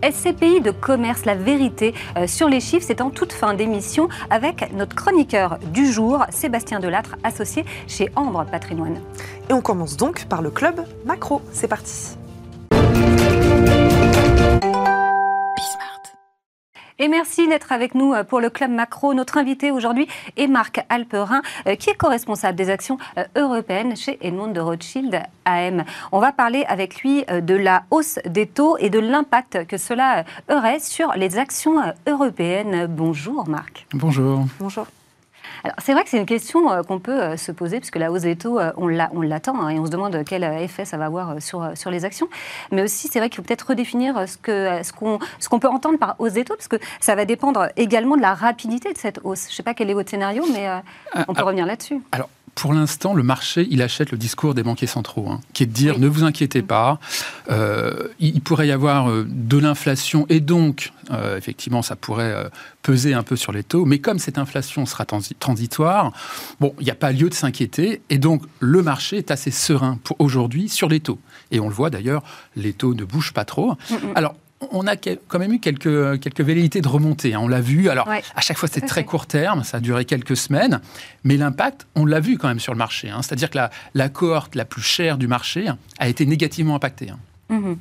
[0.03, 4.73] SCPI de commerce, la vérité euh, sur les chiffres, c'est en toute fin d'émission avec
[4.73, 8.99] notre chroniqueur du jour, Sébastien Delattre, associé chez Ambre Patrimoine.
[9.49, 11.41] Et on commence donc par le club macro.
[11.51, 12.17] C'est parti.
[17.05, 19.13] Et merci d'être avec nous euh, pour le Club Macro.
[19.13, 24.17] Notre invité aujourd'hui est Marc Alperin, euh, qui est co-responsable des actions euh, européennes chez
[24.25, 25.83] Edmond de Rothschild AM.
[26.11, 30.25] On va parler avec lui de la hausse des taux et de l'impact que cela
[30.49, 31.75] aurait sur les actions
[32.07, 32.87] européennes.
[32.87, 33.85] Bonjour Marc.
[33.93, 34.39] Bonjour.
[34.59, 34.87] Bonjour
[35.78, 38.23] c'est vrai que c'est une question euh, qu'on peut euh, se poser, puisque la hausse
[38.23, 38.88] des taux, euh, on
[39.21, 42.28] l'attend, hein, et on se demande quel effet ça va avoir sur, sur les actions.
[42.71, 44.38] Mais aussi, c'est vrai qu'il faut peut-être redéfinir ce
[44.91, 48.17] qu'on ce qu'on peut entendre par hausse des taux, parce que ça va dépendre également
[48.17, 49.45] de la rapidité de cette hausse.
[49.47, 50.69] Je ne sais pas quel est votre scénario, mais
[51.28, 52.01] on peut revenir là-dessus.
[52.12, 55.65] Alors, pour l'instant, le marché, il achète le discours des banquiers centraux, hein, qui est
[55.65, 56.99] de dire ne vous inquiétez pas,
[57.51, 62.49] euh, il, pourrait y avoir euh, de l'inflation et donc, euh, effectivement, ça pourrait
[62.81, 66.13] peser un peu sur les taux, mais comme cette inflation sera transitoire,
[66.61, 69.99] bon, il n'y a pas lieu de s'inquiéter et donc le marché est assez serein
[70.03, 71.19] pour aujourd'hui sur les taux.
[71.51, 72.23] Et on le voit d'ailleurs,
[72.55, 73.75] les taux ne bougent pas trop.
[74.15, 74.35] Alors,
[74.71, 77.33] on a quand même eu quelques, quelques velléités de remontée.
[77.33, 77.39] Hein.
[77.41, 77.89] On l'a vu.
[77.89, 79.63] Alors, à chaque fois, c'était très court terme.
[79.63, 80.81] Ça a duré quelques semaines.
[81.23, 83.09] Mais l'impact, on l'a vu quand même sur le marché.
[83.09, 83.21] Hein.
[83.21, 83.59] C'est-à-dire que
[83.93, 85.67] la, cohorte la plus chère du marché
[85.99, 87.09] a été négativement impactée.
[87.09, 87.19] Hein.
[87.51, 87.77] Mm-hmm.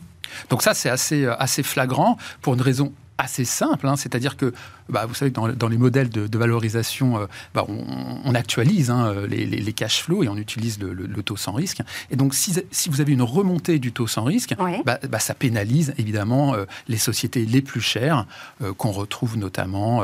[0.51, 3.97] Donc ça, c'est assez, assez flagrant pour une raison assez simple, hein.
[3.97, 4.53] c'est-à-dire que
[4.89, 9.47] bah, vous savez dans, dans les modèles de, valorisation, euh, bah, on, actualise hein, les,
[9.47, 11.81] les, cash flows et on utilise le, taux sans risque.
[12.11, 15.35] Et donc si, si, vous avez une remontée du taux sans risque, bah, bah, ça
[15.35, 18.27] pénalise évidemment euh, les sociétés les plus chères
[18.63, 20.03] euh, qu'on retrouve notamment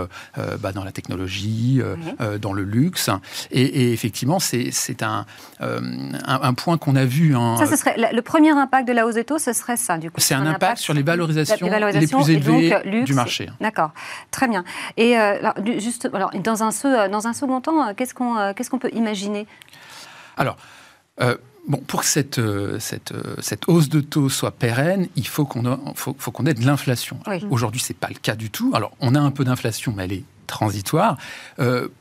[0.61, 1.81] bah, dans la technologie,
[2.40, 3.11] dans le luxe.
[3.51, 5.27] Et, effectivement, c'est un,
[5.61, 7.37] un, point qu'on a vu.
[7.37, 9.99] Hein, ça, ce serait le premier impact de la hausse des taux, ce serait ça
[9.99, 10.21] du coup.
[10.21, 13.49] C'est un, impact, sur les valorisations les, plus élevées du marché.
[13.61, 13.90] D'accord,
[14.31, 14.64] très bien.
[14.96, 18.78] Et euh, alors, juste, alors, dans, un, dans un second temps, euh, qu'est-ce qu'on euh,
[18.80, 19.46] peut imaginer?
[20.37, 20.56] Alors.
[21.68, 22.40] Bon, pour que cette,
[22.78, 26.64] cette, cette, hausse de taux soit pérenne, il faut qu'on faut, faut qu'on ait de
[26.64, 27.18] l'inflation.
[27.50, 28.72] Aujourd'hui, ce n'est pas le cas du tout.
[28.74, 31.18] Alors, on a un peu d'inflation, mais elle est transitoire.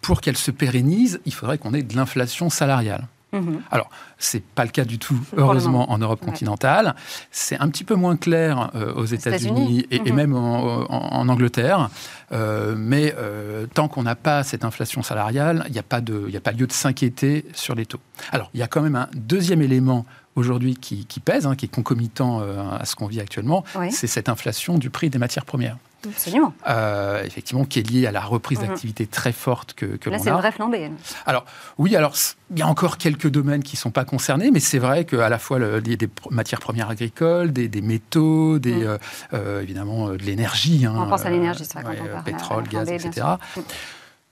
[0.01, 3.09] pour qu'elle se pérennise, il faudrait qu'on ait de l'inflation salariale.
[3.31, 3.61] Mhm.
[3.69, 6.95] Alors, c'est pas le cas du tout, heureusement, en Europe continentale.
[7.31, 10.13] C'est un petit peu moins clair euh, aux États-Unis et, mhm.
[10.13, 11.89] même en, Angleterre.
[12.31, 16.39] Euh, mais euh, tant qu'on n'a pas cette inflation salariale, il n'y a, pas a
[16.41, 17.99] pas lieu de s'inquiéter sur les taux.
[18.31, 21.69] Alors, il y a quand même un deuxième élément aujourd'hui qui, pèse, hein, qui est
[21.69, 25.77] concomitant à ce qu'on vit actuellement, c'est cette inflation du prix des matières premières.
[26.07, 26.53] Absolument.
[26.67, 28.67] Euh, effectivement, qui est lié à la reprise mhm.
[28.67, 30.23] d'activité très forte que, que Là, l'on a.
[30.23, 30.91] Là, c'est une vraie flambée.
[31.25, 31.45] Alors,
[31.77, 32.13] oui, alors,
[32.51, 35.29] il y a encore quelques domaines qui ne sont pas concernés, mais c'est vrai qu'à
[35.29, 38.83] la fois, il y a des matières premières agricoles, des, métaux, des, mhm.
[38.83, 38.97] euh,
[39.33, 40.85] euh, évidemment, de l'énergie.
[40.85, 43.25] Hein, on pense à l'énergie, c'est vrai, quand on Pétrole, gaz, etc.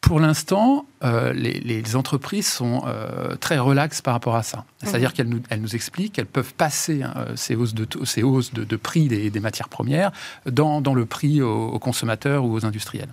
[0.02, 4.64] Pour l'instant, euh, les, entreprises sont euh, très relaxes par rapport à ça.
[4.82, 5.16] C'est-à-dire mhm.
[5.16, 8.76] qu'elles nous, elles nous, expliquent qu'elles peuvent passer hein, ces hausses, de, ces hausses de,
[8.76, 10.12] prix des, matières premières
[10.46, 13.10] dans, le prix aux, consommateurs ou aux industriels.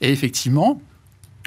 [0.00, 0.80] Et effectivement,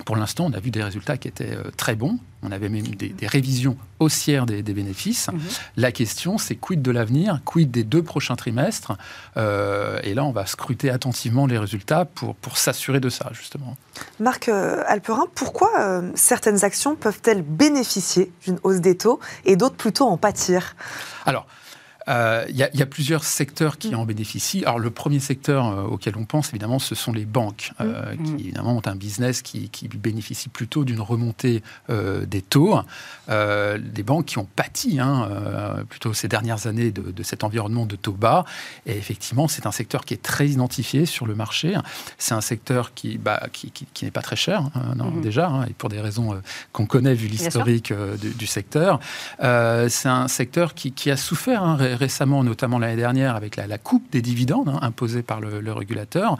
[0.06, 2.20] pour l'instant, on a vu des résultats qui étaient euh, très bons.
[2.42, 5.28] On avait même des, révisions haussières des, bénéfices.
[5.28, 5.40] Mhm.
[5.78, 8.94] La question, c'est quid de l'avenir, quid des deux prochains trimestres
[9.36, 13.76] euh, Et là, on va scruter attentivement les résultats pour, pour s'assurer de ça, justement.
[14.20, 20.06] Marc euh, Alperin, pourquoi certaines actions peuvent-elles bénéficier d'une hausse des taux et d'autres plutôt
[20.06, 20.76] en pâtir?
[21.26, 21.46] Alors,
[22.10, 24.64] Euh, Il y, a- il y a plusieurs secteurs qui en bénéficient.
[24.66, 28.24] Alors, le premier secteur euh, auquel on pense, évidemment, ce sont les banques, euh, Mm.
[28.24, 32.80] qui, évidemment, ont un business qui, qui bénéficie plutôt d'une remontée euh, des taux.
[33.30, 37.44] Euh, des banques qui ont pâti, hein, euh, plutôt ces dernières années, de, de cet
[37.44, 38.44] environnement de taux bas.
[38.86, 41.76] Et effectivement, c'est un secteur qui est très identifié sur le marché.
[42.18, 45.22] C'est un secteur qui, bah, qui, qui- qui n'est pas très cher, hein, non, Mhm.
[45.22, 46.38] déjà, hein, et pour des raisons euh,
[46.74, 49.00] qu'on connaît vu l'historique euh, du, du secteur.
[49.44, 51.64] Euh, c'est un secteur qui, a souffert
[52.00, 55.74] récemment, notamment l'année dernière, avec la, la coupe des dividendes hein, imposée par le, le
[55.74, 56.38] régulateur.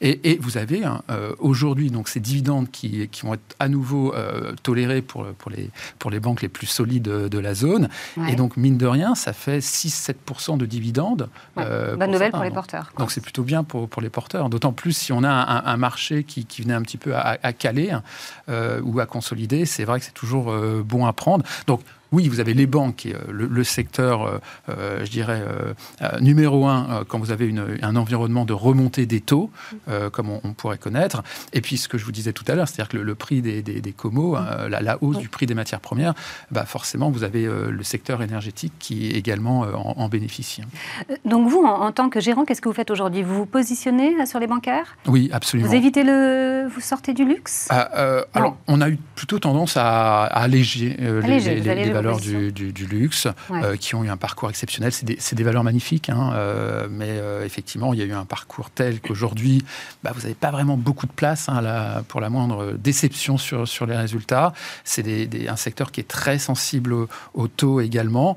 [0.00, 3.68] Et, et vous avez hein, euh, aujourd'hui donc ces dividendes qui, qui vont être à
[3.68, 7.54] nouveau euh, tolérés pour, pour, les, pour les banques les plus solides de, de la
[7.54, 7.88] zone.
[8.16, 8.32] Ouais.
[8.32, 11.28] Et donc, mine de rien, ça fait 6-7% de dividendes.
[11.56, 11.64] Ouais.
[11.66, 12.38] euh, Bonne nouvelle certains.
[12.38, 12.92] pour les porteurs.
[12.98, 15.76] donc c'est plutôt bien pour, pour les porteurs, d'autant plus si on a un, un
[15.76, 17.92] marché qui, qui venait un petit peu à, à caler
[18.48, 21.44] euh, ou à consolider, c'est vrai que c'est toujours euh, bon à prendre.
[21.66, 21.80] Donc
[22.12, 24.38] oui, vous avez les banques, euh, le, le secteur, euh,
[24.70, 29.20] euh, je dirais, euh, numéro un, quand vous avez une- un environnement de remontée des
[29.20, 29.50] taux,
[29.88, 31.22] euh, comme on, on pourrait connaître.
[31.52, 33.42] Et puis ce que je vous disais tout à l'heure, c'est-à-dire que le, le prix
[33.42, 36.14] des, des, des comos, la, la hausse du prix des matières premières,
[36.50, 40.62] bah forcément, vous avez le secteur énergétique qui également en, en bénéficie.
[41.24, 43.22] Donc vous, en, en tant que gérant, qu'est-ce que vous faites aujourd'hui?
[43.22, 44.96] Vous vous positionnez sur les bancaires?
[45.06, 45.68] Oui, absolument.
[45.68, 46.66] Vous évitez le...
[46.68, 47.66] Vous sortez du luxe?
[47.70, 52.52] Ah, alors, on a eu plutôt tendance à, à alléger, Alléger, les, les- valeurs du,
[52.52, 53.62] du- du luxe, Ouais.
[53.64, 54.92] euh, qui ont eu un parcours exceptionnel.
[54.92, 58.70] C'est des, valeurs magnifiques, hein, euh, mais euh, effectivement, il y a eu un parcours
[58.70, 59.64] tel qu'aujourd'hui,
[60.02, 63.66] bah, vous n'avez pas vraiment beaucoup de place hein, là, pour la moindre déception sur,
[63.68, 64.52] sur les résultats.
[64.84, 68.36] C'est un secteur qui est très sensible au, au taux également.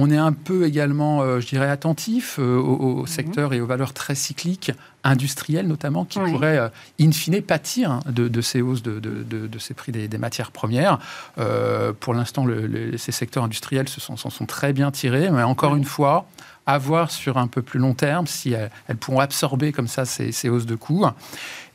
[0.00, 3.66] On est un peu également, euh, je dirais, attentif euh, au, au secteur et aux
[3.66, 4.70] valeurs très cycliques,
[5.02, 6.30] industrielles notamment, qui Oui.
[6.30, 6.68] pourraient, euh,
[7.00, 10.06] in fine, pâtir hein, de, de ces hausses de, de- de- de ces prix des,
[10.06, 11.00] des matières premières.
[11.38, 15.74] Euh, pour l'instant, le- le- ces secteurs industriels se sont très bien tirés, mais encore
[15.74, 16.26] une fois,
[16.68, 20.04] à voir sur un peu plus long terme si elles, elles pourront absorber comme ça
[20.04, 21.06] ces, ces hausses de coûts.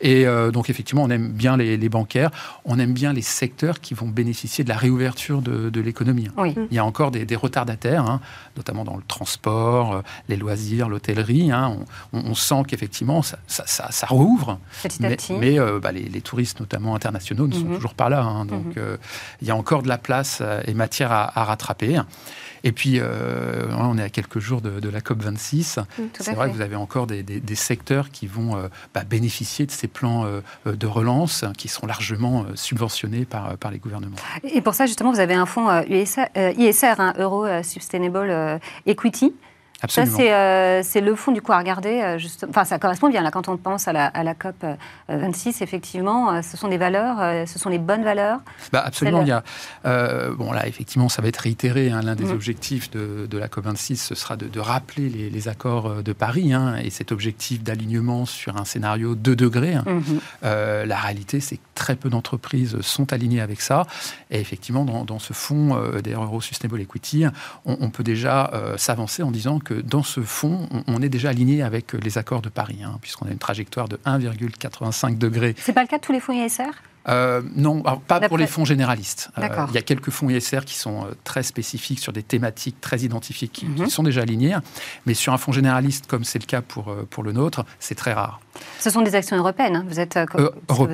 [0.02, 2.30] Et euh, donc, effectivement, on aime bien les, les bancaires,
[2.66, 6.28] on aime bien les secteurs qui vont bénéficier de la réouverture de, de l'économie.
[6.38, 6.54] Oui.
[6.70, 8.20] Il y a encore des, des retardataires, hein,
[8.58, 11.52] notamment dans le transport, euh, les loisirs, l'hôtellerie.
[11.52, 11.78] hein.
[12.14, 14.60] On, on- on sent qu'effectivement, ça, ça- ça- ça rouvre.
[14.84, 15.34] Petit à Mais, petit.
[15.34, 17.76] mais, euh, bah, les, les touristes, notamment internationaux, ne sont Mhm.
[17.76, 18.22] toujours pas là.
[18.24, 18.46] hein.
[18.46, 18.74] donc, Mhm.
[18.78, 18.98] euh,
[19.41, 22.00] il y a encore de la place et matière à, à rattraper.
[22.66, 25.76] Et puis, euh, on est à quelques jours de, de la COP26.
[25.97, 26.51] Tout C'est vrai fait.
[26.51, 29.88] que vous avez encore des, des- des secteurs qui vont euh, bah, bénéficier de ces
[29.88, 34.16] plans euh, de relance qui sont largement subventionnés par, par les gouvernements.
[34.43, 39.34] Et pour ça, justement, vous avez un fonds ISR, un Euro Sustainable Equity.
[39.89, 40.17] Ça, Absolument.
[40.31, 42.01] euh, c'est le fonds du coup à regarder.
[42.01, 44.55] euh, juste- Enfin, ça correspond bien là quand on pense à la, à la COP
[44.63, 44.75] euh,
[45.09, 45.61] 26.
[45.61, 48.39] Effectivement, euh, ce sont des valeurs, ce sont les bonnes valeurs.
[48.71, 49.21] Bah, absolument.
[49.23, 49.43] Il y a,
[49.86, 51.89] euh, bon, là, effectivement, ça va être réitéré.
[51.91, 52.31] hein, L'un des Mhm.
[52.31, 56.53] objectifs de, de la COP26, ce sera de, de rappeler les, les accords de Paris
[56.53, 59.73] hein, et cet objectif d'alignement sur un scénario 2 degrés.
[59.75, 59.84] hein.
[59.86, 60.19] Mhm.
[60.45, 63.86] Euh, la réalité, c'est que très peu d'entreprises sont alignées avec ça.
[64.31, 67.25] Et effectivement, dans, dans ce fonds euh, Euro Sustainable Equity,
[67.65, 71.61] on, on peut déjà s'avancer en disant que dans ce fonds, on, est déjà aligné
[71.63, 75.82] avec les accords de Paris, hein, puisqu'on a une trajectoire de 1,85 degrés C'est pas
[75.82, 76.63] le cas de tous les fonds ISR
[77.09, 79.30] euh, non, pas pour les fonds généralistes.
[79.38, 79.49] Euh.
[79.67, 82.99] Il y a quelques fonds ISR qui sont euh, très spécifiques sur des thématiques très
[83.01, 83.89] identifiées qui, qui Mhm.
[83.89, 84.55] sont déjà alignés.
[85.05, 88.13] Mais sur un fonds généraliste, comme c'est le cas pour, pour le nôtre, c'est très
[88.13, 88.39] rare.
[88.80, 89.76] Ce sont des actions européennes.
[89.76, 89.86] hein.
[89.89, 90.93] Vous êtes euh, Euh, parce que vous-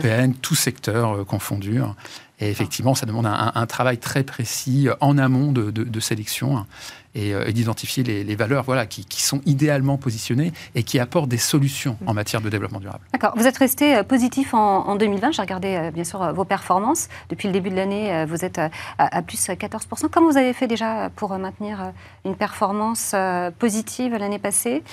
[2.41, 5.99] Et effectivement, ça demande un, un travail très précis euh, en amont de, de- de
[5.99, 6.67] sélection hein,
[7.15, 10.99] et, euh, et d'identifier les, les valeurs voilà, qui, qui sont idéalement positionnées et qui
[10.99, 13.03] apportent des solutions en matière de développement durable.
[13.11, 13.33] D'accord.
[13.35, 15.31] Vous êtes resté euh, positif en, en 2020.
[15.31, 17.09] J'ai regardé bien sûr vos performances.
[17.29, 20.07] Depuis le début de l'année, vous êtes à, à plus 14%.
[20.09, 21.91] Comment vous avez fait déjà pour maintenir
[22.25, 23.13] une performance
[23.59, 24.83] positive l'année passée?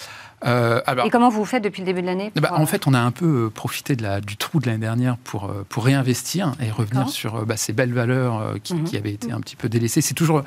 [0.45, 2.66] Euh, alors, Et comment vous faites depuis le début de l'année Eh ben, en euh,
[2.66, 5.51] fait, on a un peu euh, profité de la, du trou de l'année dernière pour,
[5.68, 8.84] pour réinvestir et revenir sur bah, ces belles valeurs qui, Mhm.
[8.84, 10.03] qui avaient été un petit peu délaissées.
[10.03, 10.43] C'est toujours,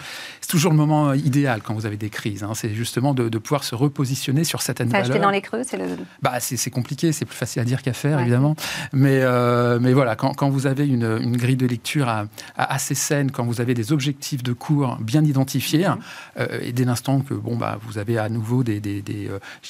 [0.47, 2.43] toujours le moment idéal quand vous avez des crises.
[2.43, 2.51] hein.
[2.53, 5.19] C'est justement de, de pouvoir se repositionner sur certaines valeurs.
[5.19, 5.85] dans les creux, c'est le.
[6.21, 8.21] Bah, c'est compliqué, c'est plus facile à dire qu'à faire, Ouais.
[8.23, 8.55] évidemment.
[8.93, 12.25] Mais, euh, mais voilà, quand, quand vous avez une, une grille de lecture à-
[12.57, 15.97] à- assez saine, quand vous avez des objectifs de cours bien identifiés, Mhm.
[16.39, 19.01] euh, et dès l'instant que bon, bah, vous avez à nouveau des, des,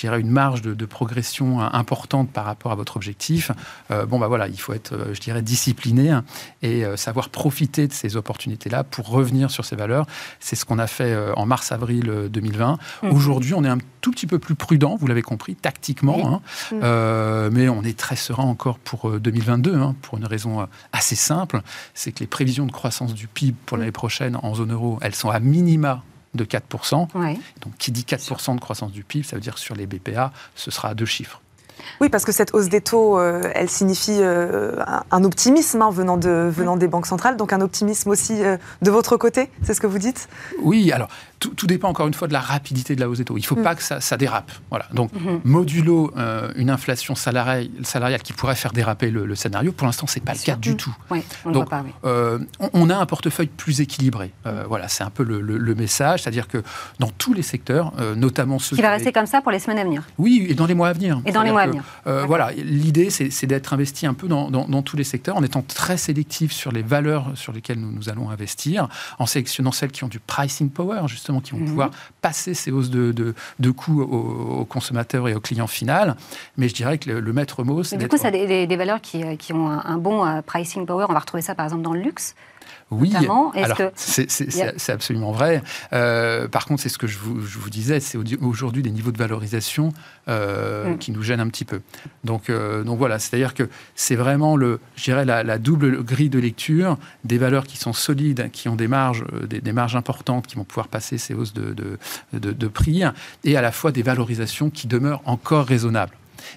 [0.10, 3.52] dirais une marge de, de progression euh, importante par rapport à votre objectif,
[3.92, 6.24] euh, bon, bah voilà, il faut être, euh, je dirais, discipliné hein,
[6.62, 10.06] et savoir profiter de ces opportunités-là pour revenir sur ces valeurs.
[10.40, 12.78] C'est ce qu'on a fait en mars-avril euh, 2020.
[13.04, 13.12] Mhm.
[13.12, 16.24] Aujourd'hui, on est un tout petit peu plus prudent, vous l'avez compris, tactiquement, Oui.
[16.26, 16.42] hein.
[16.72, 16.80] Mhm.
[16.84, 21.16] Euh, mais on est très serein encore pour euh, 2022, hein, pour une raison assez
[21.16, 21.62] simple,
[21.94, 25.16] c'est que les prévisions de croissance du PIB pour l'année prochaine en zone euro, elles
[25.16, 26.04] sont à minima
[26.34, 27.08] de 4%.
[27.16, 27.40] Ouais.
[27.62, 30.32] Donc, qui dit 4% de croissance du PIB, ça veut dire que sur les BPA,
[30.56, 31.42] ce sera à deux chiffres.
[32.02, 34.76] Oui, parce que cette hausse des taux, euh, elle signifie euh,
[35.12, 38.92] un, optimisme hein, venant, de, venant des banques centrales, donc un optimisme aussi euh, de
[38.92, 40.28] votre côté, c'est ce que vous dites?
[40.62, 41.10] Oui, alors
[41.40, 43.38] tout, tout dépend encore une fois de la rapidité de la hausse des taux.
[43.38, 43.64] Il ne faut Mm.
[43.64, 44.52] pas que ça, ça dérape.
[44.70, 44.86] Voilà.
[44.94, 45.40] Donc, Mhm.
[45.46, 46.12] modulo
[46.56, 50.34] une inflation salariale, salariale qui pourrait faire déraper le, le scénario, pour l'instant, c'est pas
[50.34, 50.78] le cas du Mm.
[50.78, 50.96] tout.
[51.46, 51.92] On Donc, pas, oui.
[52.60, 54.32] On, on a un portefeuille plus équilibré.
[54.46, 56.62] Euh, voilà, c'est un peu le, le- le message, c'est-à-dire que
[57.00, 59.84] dans tous les secteurs, notamment ceux Qui va rester comme ça pour les semaines à
[59.84, 60.04] venir.
[60.18, 61.22] Oui, et dans les mois à venir.
[61.26, 61.69] Et dans les mois à que,
[62.08, 65.44] euh, voilà, l'idée, c'est d'être investi un peu dans, dans- dans tous les secteurs, en
[65.44, 68.88] étant très sélectif sur les valeurs sur lesquelles nous, nous allons investir,
[69.20, 71.66] en sélectionnant celles qui ont du pricing power, justement, qui vont Mhm.
[71.68, 71.92] pouvoir
[72.22, 76.16] passer ces hausses de, de, de coûts aux, aux consommateurs et aux clients final.
[76.58, 78.76] Mais je dirais que le, le maître mot, c'est Mais du coup, ça a des,
[78.76, 81.06] valeurs qui, euh, qui ont un, un bon euh, pricing power.
[81.10, 82.36] On va retrouver ça par exemple dans le luxe.
[82.92, 83.54] Oui, notamment.
[83.54, 85.62] Est-ce alors que- c'est absolument vrai.
[85.94, 88.90] Euh, par contre, c'est ce que je vous, je vous disais, c'est au- aujourd'hui des
[88.92, 89.94] niveaux de valorisation
[90.28, 90.98] euh, Mm.
[90.98, 91.82] qui nous gênent un petit peu.
[92.24, 96.30] Donc, euh, donc voilà, c'est-à-dire que c'est vraiment le, je dirais la, la double grille
[96.30, 100.48] de lecture des valeurs qui sont solides, qui ont des marges, des, des marges importantes,
[100.48, 101.98] qui vont pouvoir passer ces hausses de, de,
[102.38, 103.04] de- de prix,
[103.44, 106.14] et à la fois des valorisations qui demeurent encore raisonnables.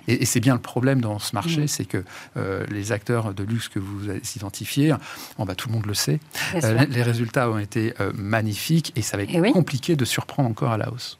[0.09, 1.69] Et, et c'est bien le problème dans ce marché, Mm.
[1.69, 2.05] c'est que
[2.37, 4.95] euh, les acteurs de luxe que vous avez identifiés,
[5.39, 6.21] bon, bah, tout le monde le sait,
[6.63, 9.53] euh, les résultats ont été euh, magnifiques et ça va être Eh oui.
[9.53, 11.19] compliqué de surprendre encore à la hausse.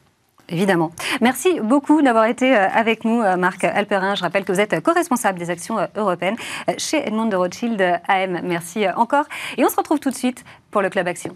[0.49, 0.91] Évidemment.
[1.21, 4.13] Merci beaucoup d'avoir été avec nous, Marc Alperin.
[4.15, 6.35] Je rappelle que vous êtes co-responsable des actions européennes
[6.77, 8.41] chez Edmond de Rothschild AM.
[8.43, 9.25] Merci encore.
[9.57, 11.33] Et on se retrouve tout de suite pour le Club Action.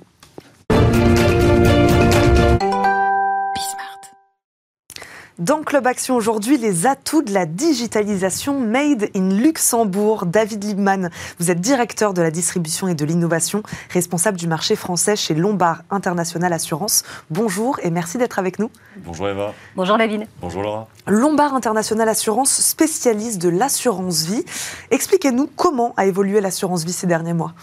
[5.40, 10.26] Dans Club Action aujourd'hui, les atouts de la digitalisation made in Luxembourg.
[10.26, 13.62] David Liebman, vous êtes directeur de la distribution et de l'innovation,
[13.92, 17.04] responsable du marché français chez Lombard International Assurance.
[17.30, 18.72] Bonjour et merci d'être avec nous.
[19.06, 20.26] Bonjour Eva, Bonjour David.
[20.42, 20.88] bonjour Laura.
[21.06, 24.44] Lombard International Assurance, spécialiste de l'assurance vie.
[24.90, 27.54] Expliquez-nous comment a évolué l'assurance vie ces derniers mois.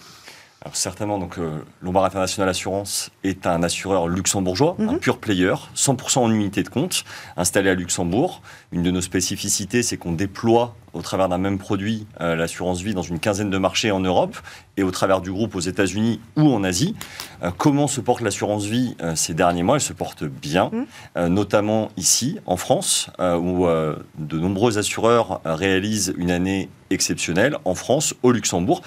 [0.64, 4.98] Alors certainement, donc, euh, Lombard International Assurance est un assureur luxembourgeois, un Mhm.
[4.98, 7.04] pur player, 100% en unité de compte,
[7.36, 8.40] installé à Luxembourg.
[8.72, 12.94] Une de nos spécificités, c'est qu'on déploie au travers d'un même produit euh, l'assurance vie
[12.94, 14.38] dans une quinzaine de marchés en Europe
[14.78, 16.94] et au travers du groupe aux États-Unis ou en Asie.
[17.42, 19.74] Euh, comment se porte l'assurance vie ces derniers mois?
[19.74, 21.26] Elle se porte bien, Mhm.
[21.28, 28.30] notamment ici, en France, où de nombreux assureurs réalisent une année exceptionnelle, en France, au
[28.32, 28.80] Luxembourg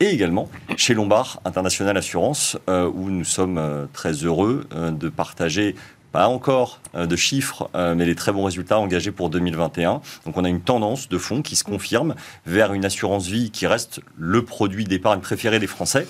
[0.00, 5.08] et également chez Lombard International Assurance, euh, où nous sommes euh, très heureux euh, de
[5.08, 5.74] partager
[6.12, 10.00] pas encore de chiffres, mais les très bons résultats engagés pour 2021.
[10.26, 12.14] Donc on a une tendance de fond qui se confirme
[12.46, 16.06] vers une assurance vie qui reste le produit d'épargne préféré des Français,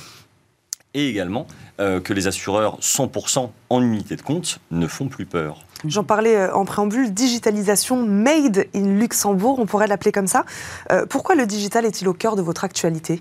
[0.93, 1.47] et également
[1.79, 5.65] que les assureurs 100% en unité de compte ne font plus peur.
[5.87, 10.45] J'en parlais en préambule, digitalisation made in Luxembourg, on pourrait l'appeler comme ça.
[11.09, 13.21] Pourquoi le digital est-il au cœur de votre actualité?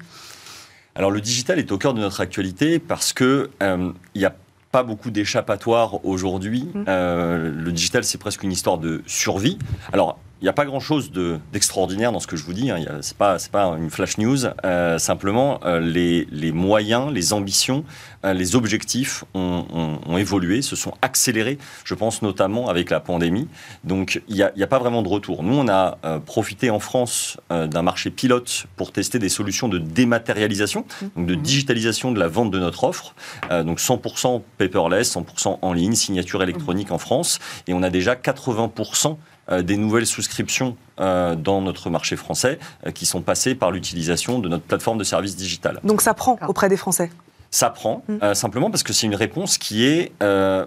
[0.95, 4.35] Alors le digital est au cœur de notre actualité parce que euh, il n'y a
[4.71, 6.67] pas beaucoup d'échappatoires aujourd'hui.
[6.73, 6.83] Mm.
[6.87, 9.57] Euh, le digital, c'est presque une histoire de survie.
[9.93, 12.69] Alors, n'y a pas grand-chose de- d'extraordinaire dans ce que je vous dis.
[12.69, 12.77] Hein.
[12.79, 13.37] Il a- C'est pas,
[13.77, 14.39] une flash news.
[14.65, 17.83] Euh, simplement, euh, les, les moyens, les ambitions,
[18.25, 21.57] euh, les objectifs ont, ont- ont évolué, se sont accélérés.
[21.85, 23.47] Je pense notamment avec la pandémie.
[23.83, 25.43] Donc, il n'y a, il a pas vraiment de retour.
[25.43, 30.85] Nous, on a profité en France d'un marché pilote pour tester des solutions de dématérialisation,
[31.15, 33.15] donc de digitalisation de la vente de notre offre.
[33.49, 37.39] Donc 100% paperless, 100% en ligne, signature électronique en France.
[37.67, 39.15] Et on a déjà 80% euh,
[39.51, 44.47] des nouvelles souscriptions euh, dans notre marché français euh, qui sont passées par l'utilisation de
[44.47, 45.79] notre plateforme de services digital.
[45.83, 47.11] Donc ça prend auprès des Français?
[47.51, 48.17] Ça prend, Mm.
[48.23, 50.65] euh, simplement parce que c'est une réponse qui est euh,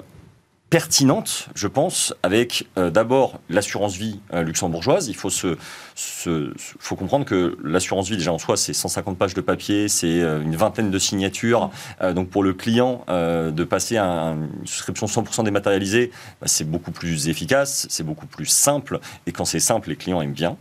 [0.71, 5.09] pertinente, je pense, avec euh, d'abord l'assurance vie euh, luxembourgeoise.
[5.09, 5.57] Il faut, se,
[5.95, 10.21] se- faut comprendre que l'assurance vie, déjà en soi, c'est 150 pages de papier, c'est
[10.21, 11.71] euh, une vingtaine de signatures.
[12.03, 16.11] Euh, donc pour le client, euh, de passer à un- une souscription 100% dématérialisée,
[16.41, 18.99] bah, c'est beaucoup plus efficace, c'est beaucoup plus simple.
[19.27, 20.57] Et quand c'est simple, les clients aiment bien.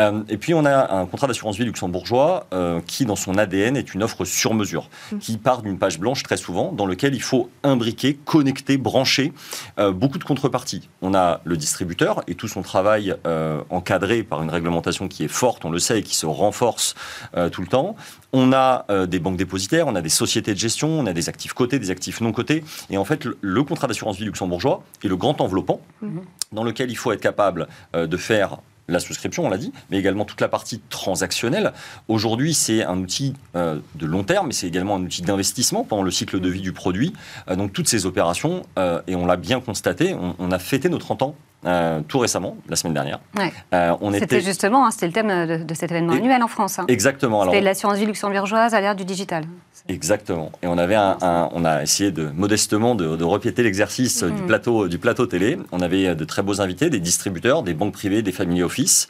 [0.00, 3.76] Euh, et puis on a un contrat d'assurance vie luxembourgeois euh, qui, dans son ADN,
[3.76, 4.88] est une offre sur mesure,
[5.20, 9.32] qui part d'une page blanche très souvent, dans lequel il faut imbriquer, connecter, brancher
[9.78, 10.88] euh, beaucoup de contreparties.
[11.00, 13.14] On a le distributeur et tout son travail
[13.70, 16.94] encadré par une réglementation qui est forte, on le sait, et qui se renforce
[17.52, 17.96] tout le temps.
[18.32, 21.52] On a des banques dépositaires, on a des sociétés de gestion, on a des actifs
[21.52, 22.64] cotés, des actifs non cotés.
[22.90, 25.80] Et en fait, le, contrat d'assurance vie luxembourgeois est le grand enveloppant
[26.52, 28.58] dans lequel il faut être capable de faire
[28.88, 31.72] la souscription, on l'a dit, mais également toute la partie transactionnelle.
[32.08, 36.02] Aujourd'hui, c'est un outil euh, de long terme, mais c'est également un outil d'investissement pendant
[36.02, 37.12] le cycle de vie du produit.
[37.48, 40.88] Euh, donc toutes ces opérations, euh, et on l'a bien constaté, on, on, a fêté
[40.88, 41.36] nos 30 ans
[42.08, 43.20] tout récemment, la semaine dernière.
[43.36, 43.52] Ouais.
[44.00, 44.40] on c'était était...
[44.40, 46.78] justement, hein, c'était le thème de, de, cet événement annuel en France.
[46.78, 46.86] Hein.
[46.88, 47.44] Exactement.
[47.44, 49.44] C'était l'assurance vie luxembourgeoise à l'ère du digital.
[49.88, 50.52] Exactement.
[50.62, 54.42] Et on avait un, un, on a essayé de modestement de, de repiéter l'exercice du
[54.42, 55.58] plateau du plateau télé.
[55.72, 59.08] On avait de très beaux invités, des distributeurs, des banques privées, des family office.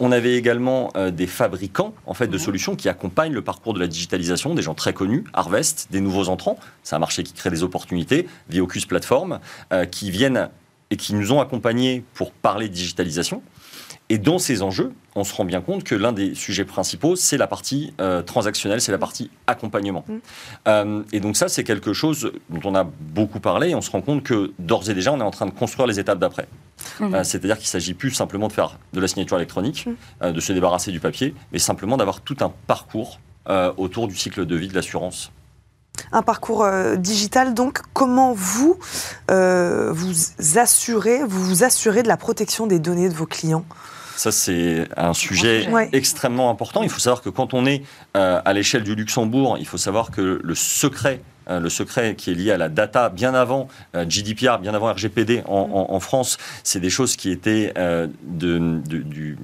[0.00, 3.80] On avait également euh, des fabricants en fait de solutions qui accompagnent le parcours de
[3.80, 6.56] la digitalisation, des gens très connus, Harvest, des nouveaux entrants.
[6.84, 9.40] C'est un marché qui crée des opportunités, Viocus Platform,
[9.72, 10.50] euh, qui viennent
[10.90, 13.42] et qui nous ont accompagnés pour parler de digitalisation.
[14.10, 17.36] Et dans ces enjeux, on se rend bien compte que l'un des sujets principaux, c'est
[17.36, 20.04] la partie euh, transactionnelle, c'est la partie accompagnement.
[20.08, 20.16] Mmh.
[20.66, 23.70] Euh, et donc ça, c'est quelque chose dont on a beaucoup parlé.
[23.70, 25.86] Et on se rend compte que d'ores et déjà, on est en train de construire
[25.86, 26.48] les étapes d'après.
[27.00, 27.14] Mmh.
[27.14, 29.90] Euh, C'est-à-dire qu'il ne s'agit plus simplement de faire de la signature électronique, mmh.
[30.22, 33.20] euh, de se débarrasser du papier, mais simplement d'avoir tout un parcours
[33.78, 35.32] autour du cycle de vie de l'assurance
[36.12, 37.54] un parcours euh, digital.
[37.54, 38.78] Donc, comment vous
[39.30, 40.12] euh, vous
[40.56, 43.64] assurez, vous vous assurez de la protection des données de vos clients?
[44.16, 45.88] Ça, c'est un sujet ouais.
[45.92, 46.82] extrêmement important.
[46.82, 47.84] Il faut savoir que quand on est
[48.16, 52.30] euh, à l'échelle du Luxembourg, il faut savoir que le secret euh, le secret qui
[52.30, 56.00] est lié à la data bien avant euh, GDPR, bien avant RGPD en, en, en
[56.00, 59.38] France, c'est des choses qui étaient euh, de, de, du,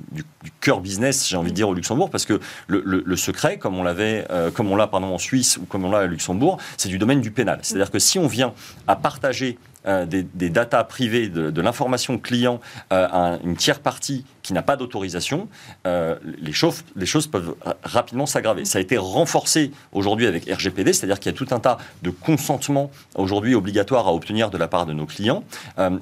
[0.61, 3.77] cœur business, j'ai envie de dire, au Luxembourg, parce que le, le, le secret, comme
[3.77, 6.89] on l'avait, comme on l'a pardon en Suisse ou comme on l'a à Luxembourg, c'est
[6.89, 7.59] du domaine du pénal.
[7.63, 8.55] C'est-à-dire que si on vient
[8.87, 12.59] à partager euh, des, des datas privées, de, de l'information client
[12.93, 15.49] euh, à une tiers partie qui n'a pas d'autorisation,
[15.87, 18.65] euh, les, choses, les choses peuvent rapidement s'aggraver.
[18.65, 22.09] Ça a été renforcé aujourd'hui avec RGPD, c'est-à-dire qu'il y a tout un tas de
[22.09, 25.45] consentements aujourd'hui obligatoires à obtenir de la part de nos clients.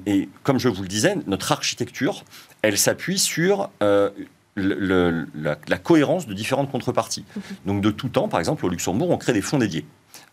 [0.05, 2.23] Et comme je vous le disais, notre architecture,
[2.61, 4.13] elle s'appuie sur le,
[4.55, 7.25] le, la, la, cohérence de différentes contreparties.
[7.65, 9.85] Donc de tout temps, par exemple, au Luxembourg, on crée des fonds dédiés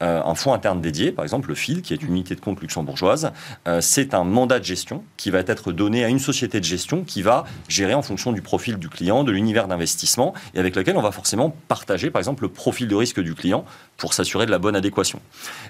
[0.02, 2.60] euh, un fonds interne dédié, par exemple le FIL, qui est une unité de compte
[2.60, 3.32] luxembourgeoise,
[3.68, 7.04] euh, c'est un mandat de gestion qui va être donné à une société de gestion
[7.04, 10.96] qui va gérer en fonction du profil du client, de l'univers d'investissement, et avec lequel
[10.96, 13.64] on va forcément partager, par exemple, le profil de risque du client
[13.96, 15.20] pour s'assurer de la bonne adéquation.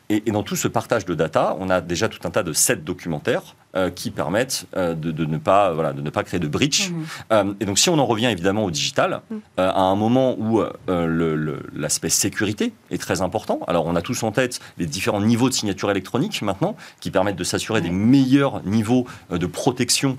[0.09, 2.53] Et, et, dans tout ce partage de data, on a déjà tout un tas de
[2.53, 3.57] sets documentaires
[3.95, 6.91] qui permettent euh, de, de, ne pas, voilà, de ne pas créer de breach.
[6.91, 6.95] Mmh.
[7.33, 9.37] Euh, et donc, si on en revient évidemment au digital, mmh.
[9.59, 10.63] à un moment où
[11.75, 15.55] l'aspect sécurité est très important, alors on a tous en tête les différents niveaux de
[15.55, 17.85] signature électronique maintenant, qui permettent de s'assurer mmh.
[17.85, 20.17] des meilleurs niveaux de protection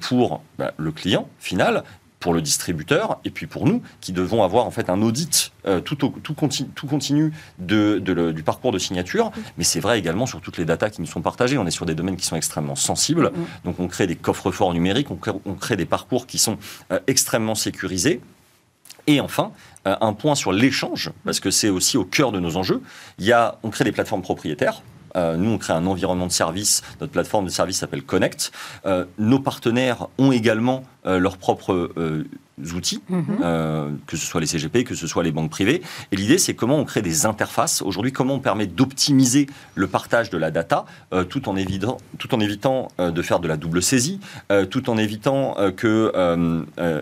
[0.00, 1.84] pour bah, le client final,
[2.20, 5.80] pour le distributeur et puis pour nous qui devons avoir en fait un audit euh,
[5.80, 9.32] tout, au, tout, continu, tout continu de, de le, du parcours de signature.
[9.58, 11.58] Mais c'est vrai également sur toutes les datas qui nous sont partagées.
[11.58, 13.32] On est sur des domaines qui sont extrêmement sensibles.
[13.64, 16.58] Donc on crée des coffres forts numériques, on crée, on crée des parcours qui sont
[16.92, 18.20] euh, extrêmement sécurisés.
[19.06, 19.52] Et enfin,
[19.86, 22.82] euh, un point sur l'échange, parce que c'est aussi au cœur de nos enjeux.
[23.18, 24.82] Il y a, on crée des plateformes propriétaires.
[25.16, 26.82] Euh, nous, on crée un environnement de service.
[27.00, 28.52] Notre plateforme de service s'appelle Connect.
[28.86, 31.90] Euh, nos partenaires ont également euh, leurs propres
[32.74, 33.96] outils, mm -hmm.
[34.06, 35.80] que ce soit les CGP, que ce soit les banques privées.
[36.12, 37.80] Et l'idée, c'est comment on crée des interfaces.
[37.80, 40.84] Aujourd'hui, comment on permet d'optimiser le partage de la data
[41.30, 44.20] tout, en évitant, tout en évitant de faire de la double saisie,
[44.68, 45.92] tout en évitant que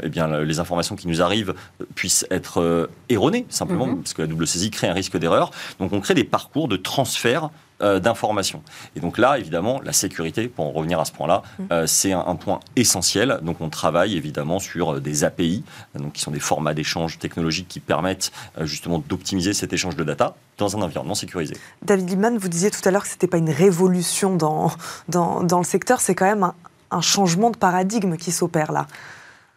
[0.07, 1.55] eh bien, les informations qui nous arrivent
[1.97, 4.03] puissent être erronées, simplement, mm -hmm.
[4.03, 5.51] parce que la double saisie crée un risque d'erreur.
[5.81, 7.51] Donc, on crée des parcours de transfert
[7.83, 8.63] euh, d'informations.
[8.97, 11.63] Et donc là, évidemment, la sécurité, pour en revenir à ce point-là, mmh.
[11.73, 13.39] euh, c'est un, un, point essentiel.
[13.43, 15.65] Donc on travaille évidemment sur euh, des API,
[15.95, 20.05] donc qui sont des formats d'échange technologiques qui permettent euh, justement d'optimiser cet échange de
[20.05, 21.57] data dans un environnement sécurisé.
[21.83, 24.71] David Liman, vous disiez tout à l'heure que ce n'était pas une révolution dans,
[25.09, 26.55] dans, dans le secteur, c'est quand même un,
[26.91, 28.87] un changement de paradigme qui s'opère là.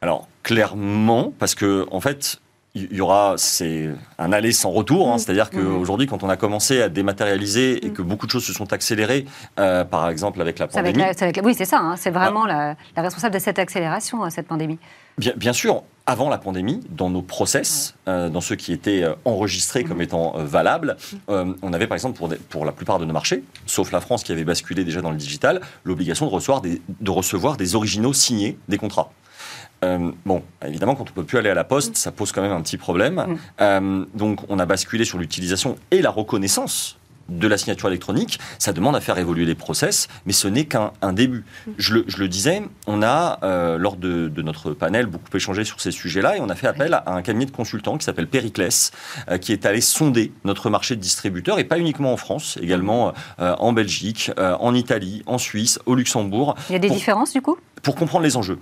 [0.02, 2.40] Alors, clairement, parce que, en fait,
[2.74, 5.20] il y aura c'est un aller sans retour, hein, mmh.
[5.20, 7.94] c'est-à-dire qu'aujourd'hui, quand on a commencé à dématérialiser et mmh.
[7.94, 9.26] que beaucoup de choses se sont accélérées,
[9.60, 11.02] euh, par exemple avec la pandémie.
[11.02, 13.60] Avec la, avec la, oui, c'est ça, hein, c'est vraiment la, la, responsable de cette
[13.60, 14.80] accélération, cette pandémie.
[15.18, 18.14] Bien, bien, sûr, avant la pandémie, dans nos process, ouais.
[18.14, 19.88] euh, dans ceux qui étaient euh, enregistrés mmh.
[19.90, 20.96] comme étant euh, valables,
[21.30, 24.00] euh, on avait par exemple pour, des, pour la plupart de nos marchés, sauf la
[24.00, 28.78] France qui avait basculé déjà dans le digital, l'obligation de recevoir des originaux signés des
[28.78, 29.12] contrats.
[29.84, 32.52] Euh, bon, évidemment, quand on peut plus aller à la poste, ça pose quand même
[32.52, 33.16] un petit problème.
[33.16, 33.38] Mm.
[33.62, 36.98] Euh, donc, on a basculé sur l'utilisation et la reconnaissance
[37.32, 40.92] de la signature électronique, ça demande à faire évoluer les process, mais ce n'est qu'un
[41.14, 41.46] début.
[41.78, 45.64] Je le, je le, disais, on a, euh, lors de, de, notre panel, beaucoup échangé
[45.64, 48.28] sur ces sujets-là, et on a fait appel à un cabinet de consultants qui s'appelle
[48.28, 48.68] Pericles,
[49.30, 53.14] euh, qui est allé sonder notre marché de distributeurs, et pas uniquement en France, également
[53.40, 56.56] euh, en Belgique, en Italie, en Suisse, au Luxembourg.
[56.70, 56.98] Il y a des pour...
[56.98, 57.58] différences, du coup?
[57.82, 58.60] Pour comprendre les enjeux.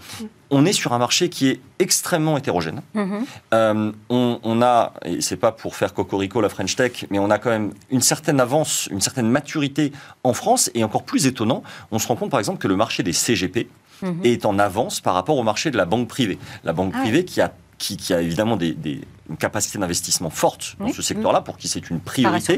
[0.50, 2.82] On est sur un marché qui est extrêmement hétérogène.
[2.94, 3.26] Mhm.
[3.54, 7.30] Euh, on, on a, et c'est pas pour faire cocorico la French Tech, mais on
[7.30, 9.92] a quand même une certaine avance, une certaine maturité
[10.24, 13.04] en France, et encore plus étonnant, on se rend compte par exemple que le marché
[13.04, 13.68] des CGP
[14.02, 14.22] Mhm.
[14.24, 16.40] est en avance par rapport au marché de la banque privée.
[16.64, 20.30] La banque Ah privée qui a qui, qui a évidemment des, des- une capacité d'investissement
[20.30, 20.94] forte dans Oui.
[20.94, 22.54] ce secteur-là, pour qui c'est une priorité.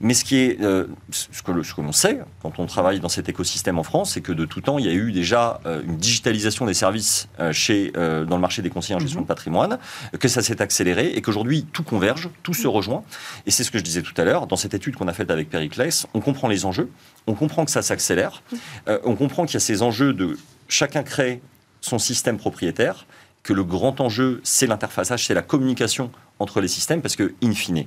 [0.00, 2.98] Mais ce qui est, euh, ce que, le- ce que l'on sait quand on travaille
[2.98, 5.60] dans cet écosystème en France, c'est que de tout temps, il y a eu déjà
[5.66, 9.20] euh, une digitalisation des services euh, chez, euh, dans le marché des conseillers en gestion
[9.20, 9.24] Mhm.
[9.26, 9.78] de patrimoine,
[10.18, 13.04] que ça s'est accéléré et qu'aujourd'hui tout converge, tout se rejoint.
[13.46, 15.30] Et c'est ce que je disais tout à l'heure, dans cette étude qu'on a faite
[15.30, 16.90] avec Pericles, on comprend les enjeux,
[17.26, 18.42] on comprend que ça s'accélère,
[18.88, 20.36] euh, on comprend qu'il y a ces enjeux de
[20.68, 21.40] chacun crée
[21.80, 23.06] son système propriétaire,
[23.42, 27.52] que le grand enjeu, c'est l'interfaçage, c'est la communication entre les systèmes, parce que, in
[27.52, 27.86] fine,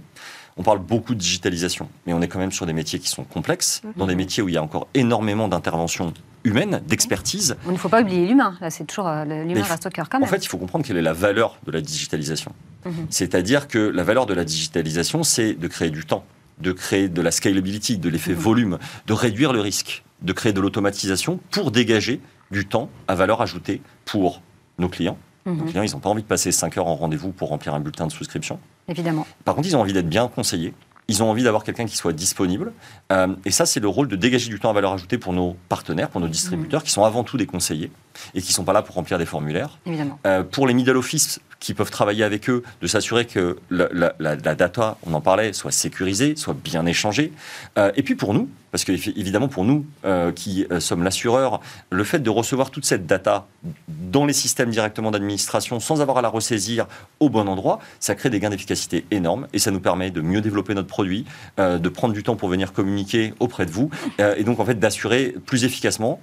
[0.57, 3.23] on parle beaucoup de digitalisation, mais on est quand même sur des métiers qui sont
[3.23, 7.55] complexes, dans des métiers où il y a encore énormément d'interventions humaines, d'expertise.
[7.65, 8.55] Il ne faut pas oublier l'humain.
[8.61, 10.29] Là, c'est toujours euh, l'humain reste au cœur quand En même.
[10.29, 12.51] fait, il faut comprendre quelle est la valeur de la digitalisation.
[12.85, 13.07] Mhm.
[13.09, 16.23] C'est-à-dire que la valeur de la digitalisation, c'est de créer du temps,
[16.59, 18.37] de créer de la scalability, de l'effet Mhm.
[18.37, 23.41] volume, de réduire le risque, de créer de l'automatisation pour dégager du temps à valeur
[23.41, 24.41] ajoutée pour
[24.77, 25.17] nos clients.
[25.45, 25.57] Mhm.
[25.57, 27.79] Nos clients, ils n'ont pas envie de passer 5 heures en rendez-vous pour remplir un
[27.79, 28.59] bulletin de souscription.
[28.87, 29.25] Évidemment.
[29.43, 30.73] Par contre, ils ont envie d'être bien conseillés.
[31.07, 32.73] Ils ont envie d'avoir quelqu'un qui soit disponible.
[33.11, 35.55] Euh, et ça, c'est le rôle de dégager du temps à valeur ajoutée pour nos
[35.69, 37.91] partenaires, pour nos distributeurs, qui sont avant tout des conseillers
[38.33, 39.77] et qui ne sont pas là pour remplir des formulaires.
[39.85, 40.19] Évidemment.
[40.25, 44.99] Euh, pour les middle office qui peuvent travailler avec eux, de s'assurer que la, data,
[45.03, 47.33] on en parlait, soit sécurisée, soit bien échangée.
[47.79, 51.61] Euh, et puis pour nous, parce que évidemment pour nous euh, qui euh, sommes l'assureur,
[51.89, 53.47] le fait de recevoir toute cette data
[53.87, 56.85] dans les systèmes directement d'administration sans avoir à la ressaisir
[57.19, 60.41] au bon endroit, ça crée des gains d'efficacité énormes et ça nous permet de mieux
[60.41, 61.25] développer notre produit,
[61.57, 63.89] de prendre du temps pour venir communiquer auprès de vous
[64.19, 66.19] et donc en fait d'assurer plus efficacement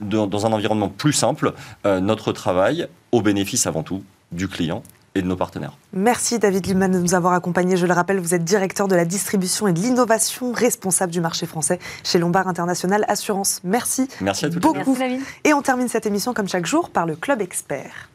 [0.00, 4.02] dans un environnement plus simple notre travail au bénéfice avant tout
[4.32, 4.82] du client
[5.14, 5.76] et de nos partenaires.
[5.92, 7.76] Merci David Liman de nous avoir accompagnés.
[7.76, 11.46] Je le rappelle, vous êtes directeur de la distribution et de l'innovation, responsable du marché
[11.46, 13.60] français chez Lombard International Assurance.
[13.62, 14.62] Merci Merci à toutes.
[14.62, 14.96] beaucoup.
[14.98, 15.20] Merci David.
[15.44, 18.08] Et on termine cette émission comme chaque jour par le Club Expert.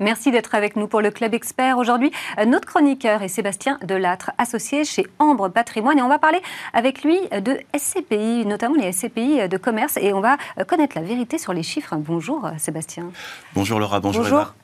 [0.00, 1.76] Merci d'être avec nous pour le Club Expert.
[1.76, 5.98] Aujourd'hui, euh, notre chroniqueur est Sébastien Delattre, associé chez Ambre Patrimoine.
[5.98, 6.40] Et on va parler
[6.72, 9.98] avec lui de SCPI, notamment les SCPI de commerce.
[10.00, 11.94] Et on va euh, connaître la vérité sur les chiffres.
[11.96, 13.10] Bonjour euh, Sébastien.
[13.54, 14.38] Bonjour Laura, bonjour, Bonjour.
[14.40, 14.54] Eva.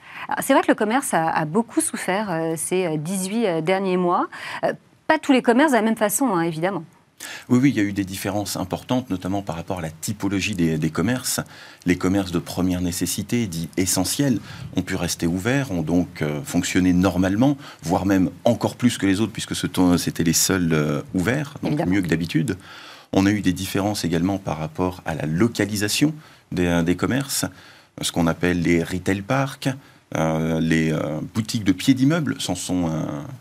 [0.41, 3.99] C'est vrai que le commerce a, a beaucoup souffert euh, ces euh, 18 euh, derniers
[3.99, 4.29] mois.
[4.65, 4.73] Euh,
[5.07, 6.83] Pas tous les commerces de la même façon, hein, évidemment.
[7.49, 10.55] Oui, oui, il y a eu des différences importantes, notamment par rapport à la typologie
[10.55, 11.41] des, des commerces.
[11.87, 14.39] Les commerces de première nécessité, dits essentiels,
[14.77, 19.21] ont pu rester ouverts, ont donc euh, fonctionné normalement, voire même encore plus que les
[19.21, 21.93] autres, puisque ce temps, c'était les seuls euh, ouverts, donc Évidemment.
[21.93, 22.57] mieux que d'habitude.
[23.13, 26.13] On a eu des différences également par rapport à la localisation
[26.53, 27.45] des, des commerces,
[28.03, 29.69] ce qu'on appelle les retail parks.
[30.15, 32.91] Euh, les euh, boutiques de pieds d'immeubles s'en sont euh,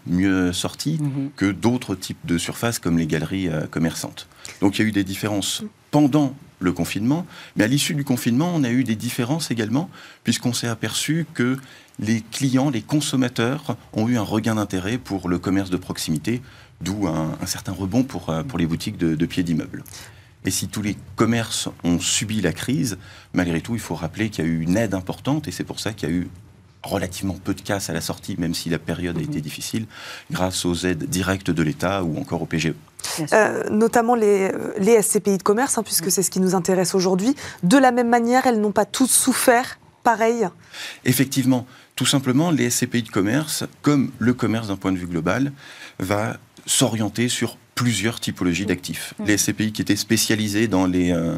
[0.07, 0.99] mieux sorties
[1.35, 4.27] que d'autres types de surfaces comme les galeries commerçantes.
[4.61, 8.51] Donc il y a eu des différences pendant le confinement, mais à l'issue du confinement,
[8.55, 9.89] on a eu des différences également,
[10.23, 11.57] puisqu'on s'est aperçu que
[11.99, 16.41] les clients, les consommateurs ont eu un regain d'intérêt pour le commerce de proximité,
[16.81, 19.83] d'où un, un certain rebond pour, pour les boutiques de, de pieds d'immeubles.
[20.45, 22.97] Et si tous les commerces ont subi la crise,
[23.33, 25.79] malgré tout, il faut rappeler qu'il y a eu une aide importante, et c'est pour
[25.79, 26.29] ça qu'il y a eu
[26.85, 29.85] relativement peu de casse à la sortie, même si la période a été difficile,
[30.31, 32.73] grâce aux aides directes de l'État ou encore au PGE.
[33.33, 36.95] Euh, notamment les, euh, les SCPI de commerce, hein, puisque c'est ce qui nous intéresse
[36.95, 37.35] aujourd'hui.
[37.63, 40.47] De la même manière, elles n'ont pas toutes souffert pareil.
[41.03, 41.65] Effectivement,
[41.95, 45.51] tout simplement, les SCPI de commerce, comme le commerce d'un point de vue global,
[45.99, 49.13] va s'orienter sur plusieurs typologies d'actifs.
[49.25, 51.37] Les SCPI qui étaient spécialisés dans les euh,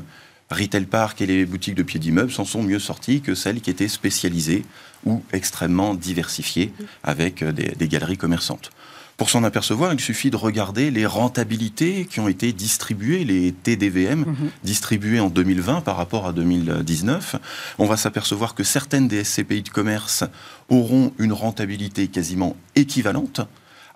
[0.51, 3.69] retail parks et les boutiques de pieds d'immeubles s'en sont mieux sortis que celles qui
[3.69, 4.63] étaient spécialisées
[5.05, 6.73] ou extrêmement diversifiées
[7.03, 8.71] avec euh, des, des galeries commerçantes.
[9.17, 14.25] Pour s'en apercevoir, il suffit de regarder les rentabilités qui ont été distribuées, les TDVM
[14.63, 17.37] distribués en 2020 par rapport à 2019.
[17.79, 20.23] On va s'apercevoir que certaines des SCPI de commerce
[20.69, 23.41] auront une rentabilité quasiment équivalente,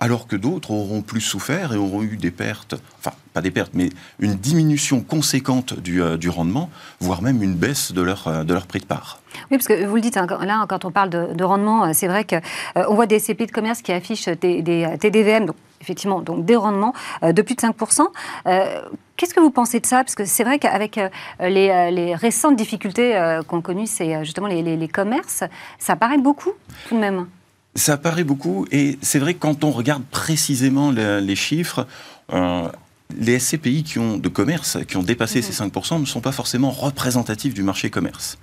[0.02, 3.72] alors que d'autres auront plus souffert et auront eu des pertes, enfin pas des pertes,
[3.76, 3.90] mais
[4.20, 8.66] une diminution conséquente du, euh, rendement, voire même une baisse de leur, euh, de leur
[8.66, 9.22] prix de part.
[9.52, 11.92] Oui, parce que vous le dites, hein, là, quand on parle de, de rendement, euh,
[11.94, 16.22] c'est vrai qu'on voit des SCPI de commerce qui affichent des, des, TDVM, donc effectivement,
[16.22, 16.94] donc des rendements
[17.24, 18.08] de plus de 5%.
[18.48, 18.82] Euh,
[19.18, 19.98] Qu'est-ce que vous pensez de ça?
[19.98, 21.00] Parce que c'est vrai qu'avec
[21.40, 25.44] les, récentes difficultés qu'ont connues c'est justement les- les commerces,
[25.78, 26.52] ça paraît beaucoup
[26.88, 27.28] tout de même.
[27.76, 31.88] Ça paraît beaucoup, et c'est vrai que quand on regarde précisément le- les chiffres,
[32.34, 32.68] euh,
[33.18, 36.70] les SCPI qui ont de commerce, qui ont dépassé ces 5%, ne sont pas forcément
[36.72, 38.38] représentatifs du marché commerce.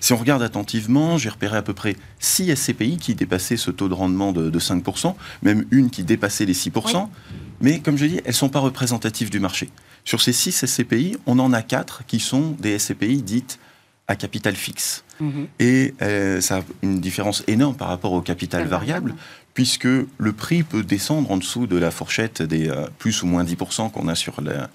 [0.00, 3.88] Si on regarde attentivement, j'ai repéré à peu près 6 SCPI qui dépassaient ce taux
[3.88, 7.08] de rendement de, de 5%, même une qui dépassait les 6%.
[7.62, 9.68] Mais comme je dis, elles ne sont pas représentatives du marché.
[10.04, 13.58] Sur ces 6 SCPI, on en a 4 qui sont des SCPI dites
[14.10, 15.04] à capital fixe.
[15.20, 15.46] Mhm.
[15.60, 19.14] Et euh, ça a une différence énorme par rapport au capital variable,
[19.54, 23.44] puisque le prix peut descendre en dessous de la fourchette des euh, plus ou moins
[23.44, 24.68] 10% qu'on a sur la-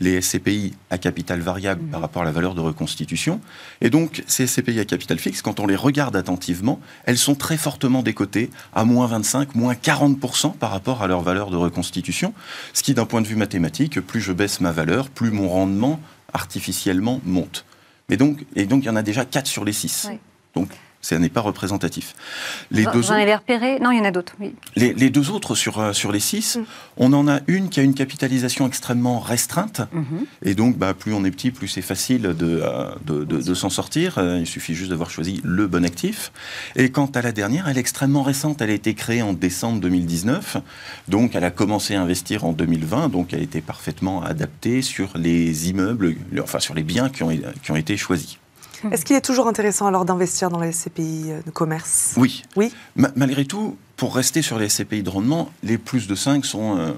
[0.00, 3.40] les SCPI à capital variable par rapport à la valeur de reconstitution.
[3.80, 7.56] Et donc, ces SCPI à capital fixe, quand on les regarde attentivement, elles sont très
[7.58, 12.32] fortement décotées à moins 25, moins 40% par rapport à leur valeur de reconstitution,
[12.72, 16.00] ce qui, d'un point de vue mathématique, plus je baisse ma valeur, plus mon rendement
[16.32, 17.64] artificiellement monte.
[18.10, 20.08] Mais donc, et donc, il y en a déjà 4 sur les 6.
[20.10, 20.18] Oui.
[20.54, 20.68] Donc,
[21.02, 22.14] ça n'est pas représentatif.
[22.70, 24.34] Les Vous deux vous en avez repéré Non, il y en a d'autres.
[24.38, 24.54] Oui.
[24.76, 26.58] les, les deux autres sur, euh, sur les six,
[26.98, 29.80] on en a une qui a une capitalisation extrêmement restreinte.
[29.92, 30.26] Mhm.
[30.44, 33.54] Et donc, bah, plus on est petit, plus c'est facile de, euh, de, de- de
[33.54, 34.18] s'en sortir.
[34.18, 36.32] Euh, il suffit juste d'avoir choisi le bon actif.
[36.76, 38.60] Et quant à la dernière, elle est extrêmement récente.
[38.60, 40.58] Elle a été créée en décembre 2019.
[41.08, 43.08] Donc, elle a commencé à investir en 2020.
[43.08, 47.30] Donc, elle était parfaitement adaptée sur les immeubles, enfin sur les biens qui ont,
[47.62, 48.36] qui ont été choisis.
[48.92, 52.14] Est-ce qu'il est toujours intéressant alors d'investir dans les SCPI euh, de commerce?
[52.16, 52.42] Oui.
[52.56, 52.72] Oui?
[52.96, 56.78] Ma- malgré tout, pour rester sur les SCPI de rendement, les plus de 5 sont
[56.78, 56.92] euh,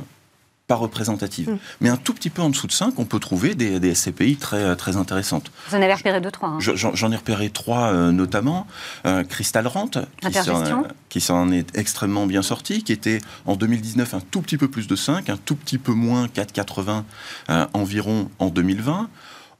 [0.69, 1.51] pas représentatives.
[1.51, 1.59] Mm.
[1.81, 4.37] Mais un tout petit peu en dessous de 5, on peut trouver des, des SCPI
[4.37, 5.51] très, euh, très intéressantes.
[5.69, 6.51] Vous en avez repéré deux, trois.
[6.51, 6.57] hein.
[6.61, 8.67] Je- J'en ai repéré trois euh, notamment.
[9.05, 10.65] Euh, Crystal Rent, qui Intergestion.
[10.85, 14.69] s'en- qui s'en est extrêmement bien sorti, qui était en 2019 un tout petit peu
[14.69, 17.03] plus de 5, un tout petit peu moins 4,80
[17.51, 19.09] euh, environ en 2020.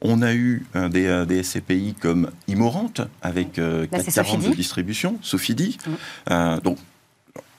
[0.03, 2.91] On a eu euh, des, euh, des SCPI comme Immorant,
[3.21, 5.77] avec euh, Là, c'est 4,40 de distribution, Sofidi.
[5.85, 5.91] Mm.
[6.31, 6.77] Euh, donc,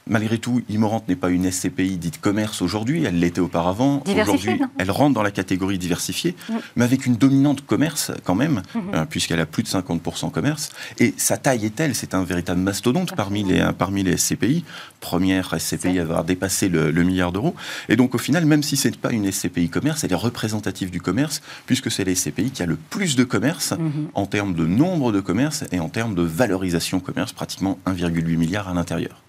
[0.07, 4.02] Malgré tout, Immorant n'est pas une SCPI dite commerce aujourd'hui, elle l'était auparavant.
[4.22, 6.36] Aujourd'hui, elle rentre dans la catégorie diversifiée,
[6.76, 8.82] mais avec une dominante commerce quand même, Mhm.
[8.94, 10.68] euh, puisqu'elle a plus de 50% commerce.
[10.98, 14.62] Et sa taille est telle, c'est un véritable mastodonte parmi les, euh, parmi les SCPI.
[15.00, 17.55] Première SCPI à avoir dépassé le, le milliard d'euros.
[17.88, 20.90] Et donc au final, même si ce n'est pas une SCPI commerce, elle est représentative
[20.90, 24.09] du commerce, puisque c'est la SCPI qui a le plus de commerce Mhm.
[24.12, 28.68] en termes de nombre de commerces et en termes de valorisation commerce, pratiquement 1,8 milliard
[28.68, 29.22] à l'intérieur.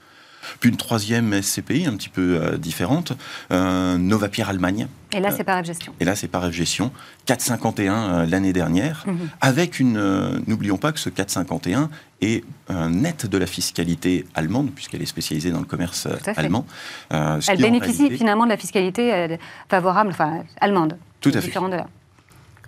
[0.60, 3.14] Puis une troisième SCPI, un petit peu euh, différente,
[3.52, 4.88] euh, Nova Pierre Allemagne.
[5.14, 5.93] Et là, c'est par gestion.
[6.00, 6.91] Et là, c'est par Gestion,
[7.28, 9.30] 4,51 euh, l'année dernière, Mhm.
[9.41, 9.98] avec une.
[9.98, 11.89] euh, N'oublions pas que ce 4,51
[12.22, 16.66] est euh, net de la fiscalité allemande, puisqu'elle est spécialisée dans le commerce euh, allemand.
[17.14, 19.38] euh, Elle bénéficie réalité- finalement de la fiscalité euh,
[19.70, 20.98] favorable, enfin allemande.
[21.22, 21.52] Tout à fait.
[21.60, 21.88] De là.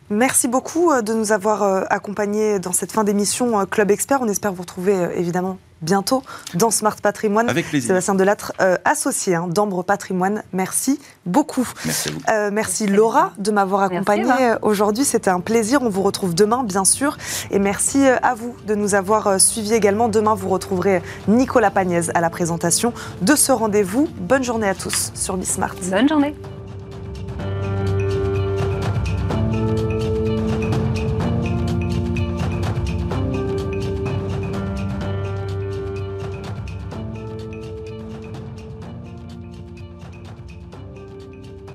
[0.10, 4.20] Merci beaucoup euh, de nous avoir euh, accompagnés dans cette fin d'émission euh, Club Expert.
[4.22, 6.24] On espère vous retrouver euh, évidemment bientôt
[6.54, 7.50] dans Smart Patrimoine.
[7.50, 7.88] Avec plaisir.
[7.88, 10.44] Sébastien Delattre, euh, associé hein, d'Ambre Patrimoine.
[10.54, 11.68] Merci beaucoup.
[11.86, 12.20] Merci à vous.
[12.30, 15.06] Euh, merci Laura de m'avoir accompagnée euh, aujourd'hui.
[15.06, 15.82] C'était un plaisir.
[15.82, 17.18] On vous retrouve demain, bien sûr.
[17.52, 20.10] Et merci à vous de nous avoir suivis également.
[20.10, 24.08] Demain, vous retrouverez Nicolas Pagnès à la présentation de ce rendez-vous.
[24.18, 25.76] Bonne journée à tous sur Bismart.
[25.90, 26.36] Bonne journée.